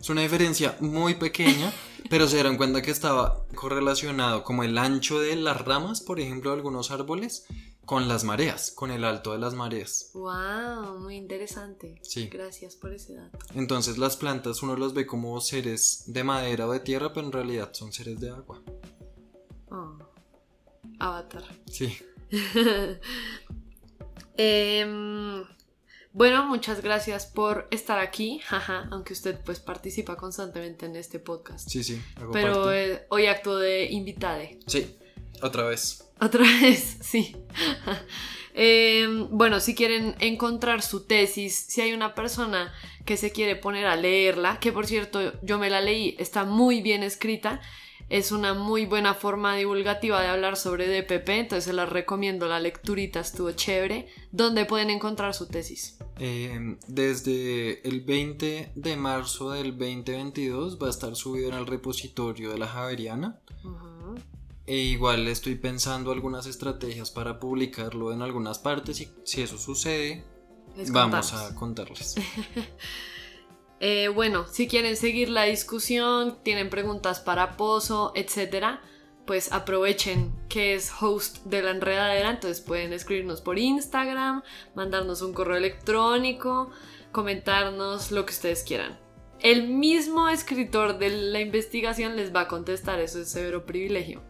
es 0.00 0.10
una 0.10 0.22
diferencia 0.22 0.76
muy 0.80 1.14
pequeña, 1.14 1.72
pero 2.10 2.26
se 2.26 2.34
dieron 2.34 2.56
cuenta 2.56 2.82
que 2.82 2.90
estaba 2.90 3.46
correlacionado 3.54 4.42
como 4.42 4.64
el 4.64 4.76
ancho 4.76 5.20
de 5.20 5.36
las 5.36 5.64
ramas, 5.64 6.00
por 6.00 6.18
ejemplo, 6.18 6.50
de 6.50 6.56
algunos 6.56 6.90
árboles, 6.90 7.46
con 7.84 8.08
las 8.08 8.24
mareas, 8.24 8.72
con 8.72 8.90
el 8.90 9.04
alto 9.04 9.30
de 9.30 9.38
las 9.38 9.54
mareas. 9.54 10.10
Wow, 10.14 10.98
muy 10.98 11.14
interesante. 11.14 12.00
Sí. 12.02 12.26
Gracias 12.26 12.74
por 12.74 12.92
ese 12.92 13.14
dato. 13.14 13.38
Entonces 13.54 13.98
las 13.98 14.16
plantas 14.16 14.64
uno 14.64 14.74
los 14.74 14.94
ve 14.94 15.06
como 15.06 15.40
seres 15.40 16.02
de 16.08 16.24
madera 16.24 16.66
o 16.66 16.72
de 16.72 16.80
tierra, 16.80 17.12
pero 17.12 17.24
en 17.24 17.32
realidad 17.32 17.70
son 17.72 17.92
seres 17.92 18.18
de 18.18 18.30
agua. 18.30 18.60
Oh. 19.70 19.96
Avatar. 20.98 21.44
Sí, 21.70 21.96
Em, 24.36 25.44
bueno, 26.12 26.46
muchas 26.46 26.82
gracias 26.82 27.26
por 27.26 27.68
estar 27.70 27.98
aquí, 27.98 28.40
jaja, 28.44 28.88
aunque 28.90 29.12
usted 29.12 29.38
pues 29.44 29.60
participa 29.60 30.16
constantemente 30.16 30.86
en 30.86 30.96
este 30.96 31.18
podcast. 31.18 31.68
sí, 31.68 31.84
sí. 31.84 32.02
hago 32.16 32.32
Pero 32.32 32.72
eh, 32.72 33.06
hoy 33.10 33.26
acto 33.26 33.58
de 33.58 33.86
invitade. 33.90 34.58
Sí, 34.66 34.96
otra 35.42 35.64
vez. 35.64 36.08
Otra 36.20 36.44
vez, 36.62 36.98
sí. 37.00 37.36
Em, 38.58 39.28
bueno, 39.30 39.60
si 39.60 39.74
quieren 39.74 40.16
encontrar 40.18 40.80
su 40.80 41.06
tesis, 41.06 41.54
si 41.54 41.82
hay 41.82 41.92
una 41.92 42.14
persona 42.14 42.72
que 43.04 43.18
se 43.18 43.30
quiere 43.30 43.54
poner 43.54 43.86
a 43.86 43.96
leerla, 43.96 44.58
que 44.60 44.72
por 44.72 44.86
cierto 44.86 45.38
yo 45.42 45.58
me 45.58 45.68
la 45.68 45.82
leí, 45.82 46.16
está 46.18 46.44
muy 46.44 46.80
bien 46.80 47.02
escrita, 47.02 47.60
es 48.08 48.30
una 48.30 48.54
muy 48.54 48.86
buena 48.86 49.14
forma 49.14 49.56
divulgativa 49.56 50.20
de 50.22 50.28
hablar 50.28 50.56
sobre 50.56 50.86
DPP, 50.86 51.28
entonces 51.30 51.64
se 51.64 51.72
la 51.72 51.86
recomiendo, 51.86 52.46
la 52.46 52.60
lecturita 52.60 53.20
estuvo 53.20 53.50
chévere. 53.52 54.08
¿Dónde 54.30 54.64
pueden 54.64 54.90
encontrar 54.90 55.34
su 55.34 55.46
tesis? 55.46 55.98
Eh, 56.18 56.76
desde 56.86 57.86
el 57.88 58.02
20 58.02 58.72
de 58.74 58.96
marzo 58.96 59.50
del 59.50 59.70
2022 59.76 60.78
va 60.80 60.86
a 60.86 60.90
estar 60.90 61.16
subido 61.16 61.48
en 61.48 61.54
el 61.56 61.66
repositorio 61.66 62.50
de 62.52 62.58
la 62.58 62.68
Javeriana. 62.68 63.40
E 64.66 64.76
igual 64.78 65.28
estoy 65.28 65.54
pensando 65.54 66.10
algunas 66.10 66.46
estrategias 66.46 67.10
para 67.12 67.38
publicarlo 67.38 68.12
en 68.12 68.22
algunas 68.22 68.58
partes 68.58 69.00
y 69.00 69.08
si 69.24 69.42
eso 69.42 69.58
sucede, 69.58 70.24
Les 70.76 70.90
vamos 70.90 71.30
contamos. 71.30 71.52
a 71.52 71.54
contarles. 71.54 72.14
Eh, 73.80 74.08
bueno, 74.08 74.46
si 74.48 74.68
quieren 74.68 74.96
seguir 74.96 75.28
la 75.28 75.44
discusión, 75.44 76.38
tienen 76.42 76.70
preguntas 76.70 77.20
para 77.20 77.56
Pozo, 77.56 78.12
etcétera, 78.14 78.80
pues 79.26 79.52
aprovechen 79.52 80.32
que 80.48 80.74
es 80.74 80.90
host 81.00 81.44
de 81.44 81.62
la 81.62 81.72
enredadera, 81.72 82.30
entonces 82.30 82.60
pueden 82.60 82.92
escribirnos 82.92 83.40
por 83.40 83.58
Instagram, 83.58 84.42
mandarnos 84.74 85.20
un 85.20 85.34
correo 85.34 85.56
electrónico, 85.56 86.70
comentarnos 87.12 88.12
lo 88.12 88.24
que 88.24 88.32
ustedes 88.32 88.62
quieran. 88.62 88.98
El 89.40 89.68
mismo 89.68 90.28
escritor 90.28 90.98
de 90.98 91.10
la 91.10 91.40
investigación 91.40 92.16
les 92.16 92.34
va 92.34 92.42
a 92.42 92.48
contestar, 92.48 93.00
eso 93.00 93.20
es 93.20 93.28
severo 93.28 93.66
privilegio. 93.66 94.22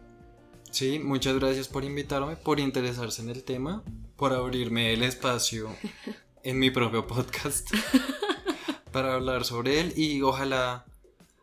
Sí, 0.72 0.98
muchas 0.98 1.38
gracias 1.38 1.68
por 1.68 1.84
invitarme, 1.84 2.36
por 2.36 2.58
interesarse 2.58 3.22
en 3.22 3.28
el 3.28 3.44
tema, 3.44 3.84
por 4.16 4.32
abrirme 4.32 4.92
el 4.92 5.04
espacio 5.04 5.70
en 6.42 6.58
mi 6.58 6.70
propio 6.70 7.06
podcast 7.06 7.70
para 8.96 9.12
hablar 9.12 9.44
sobre 9.44 9.78
él 9.78 9.92
y 9.94 10.22
ojalá 10.22 10.86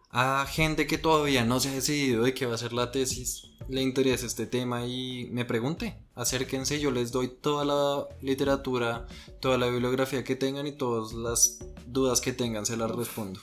a 0.10 0.44
gente 0.50 0.88
que 0.88 0.98
todavía 0.98 1.46
no 1.46 1.60
se 1.60 1.70
ha 1.70 1.74
decidido 1.74 2.24
de 2.24 2.34
qué 2.34 2.48
va 2.48 2.56
a 2.56 2.58
ser 2.58 2.74
la 2.74 2.90
tesis 2.90 3.52
le 3.70 3.84
interese 3.84 4.26
este 4.26 4.48
tema 4.48 4.88
y 4.88 5.30
me 5.32 5.46
pregunte, 5.46 6.00
acérquense, 6.16 6.80
yo 6.80 6.90
les 6.90 7.12
doy 7.12 7.28
toda 7.28 7.64
la 7.64 8.08
literatura, 8.24 9.06
toda 9.40 9.60
la 9.60 9.68
bibliografía 9.68 10.24
que 10.24 10.36
tengan 10.36 10.66
y 10.66 10.72
todas 10.72 11.14
las 11.14 11.60
dudas 11.86 12.22
que 12.22 12.34
tengan 12.34 12.66
se 12.66 12.76
las 12.76 12.90
respondo. 12.90 13.40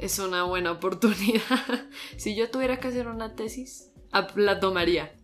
Es 0.00 0.18
una 0.18 0.42
buena 0.42 0.72
oportunidad. 0.72 1.88
si 2.16 2.34
yo 2.34 2.50
tuviera 2.50 2.80
que 2.80 2.88
hacer 2.88 3.06
una 3.06 3.36
tesis, 3.36 3.92
la 4.34 4.58
tomaría. 4.58 5.14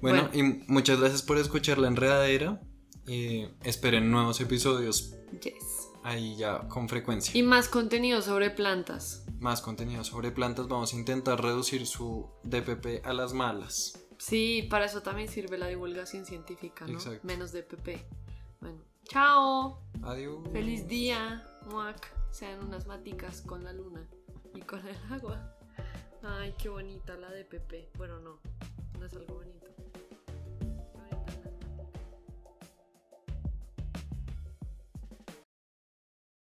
Bueno, 0.00 0.30
y 0.32 0.42
muchas 0.42 0.98
gracias 0.98 1.20
por 1.20 1.36
escuchar 1.36 1.76
la 1.76 1.88
enredadera. 1.88 2.62
y 3.06 3.44
esperen 3.62 4.10
nuevos 4.10 4.40
episodios 4.40 5.14
Yes. 5.42 5.83
Ahí 6.04 6.36
ya 6.36 6.68
con 6.68 6.88
frecuencia. 6.88 7.36
Y 7.36 7.42
más 7.42 7.68
contenido 7.68 8.22
sobre 8.22 8.50
plantas. 8.50 9.24
Más 9.40 9.60
contenido 9.60 10.04
sobre 10.04 10.30
plantas. 10.30 10.68
Vamos 10.68 10.92
a 10.92 10.96
intentar 10.96 11.42
reducir 11.42 11.86
su 11.86 12.30
DPP 12.44 13.04
a 13.04 13.12
las 13.12 13.32
malas. 13.32 13.98
Sí, 14.18 14.66
para 14.70 14.84
eso 14.84 15.02
también 15.02 15.28
sirve 15.28 15.58
la 15.58 15.66
divulgación 15.66 16.24
científica, 16.24 16.86
¿no? 16.86 16.92
Exacto. 16.92 17.26
Menos 17.26 17.50
de 17.52 17.62
PP. 17.62 18.06
Bueno, 18.60 18.78
chao. 19.04 19.82
Adiós. 20.02 20.38
Feliz 20.52 20.86
día. 20.86 21.44
Muac. 21.68 22.14
Sean 22.30 22.64
unas 22.64 22.86
maticas 22.86 23.40
con 23.42 23.64
la 23.64 23.72
luna 23.72 24.06
y 24.54 24.60
con 24.60 24.86
el 24.86 24.96
agua. 25.10 25.56
Ay, 26.22 26.54
qué 26.58 26.68
bonita 26.68 27.16
la 27.16 27.30
de 27.30 27.44
PP. 27.44 27.90
Bueno, 27.96 28.20
no, 28.20 28.40
no 28.98 29.06
es 29.06 29.14
algo 29.14 29.34
bonito. 29.34 29.63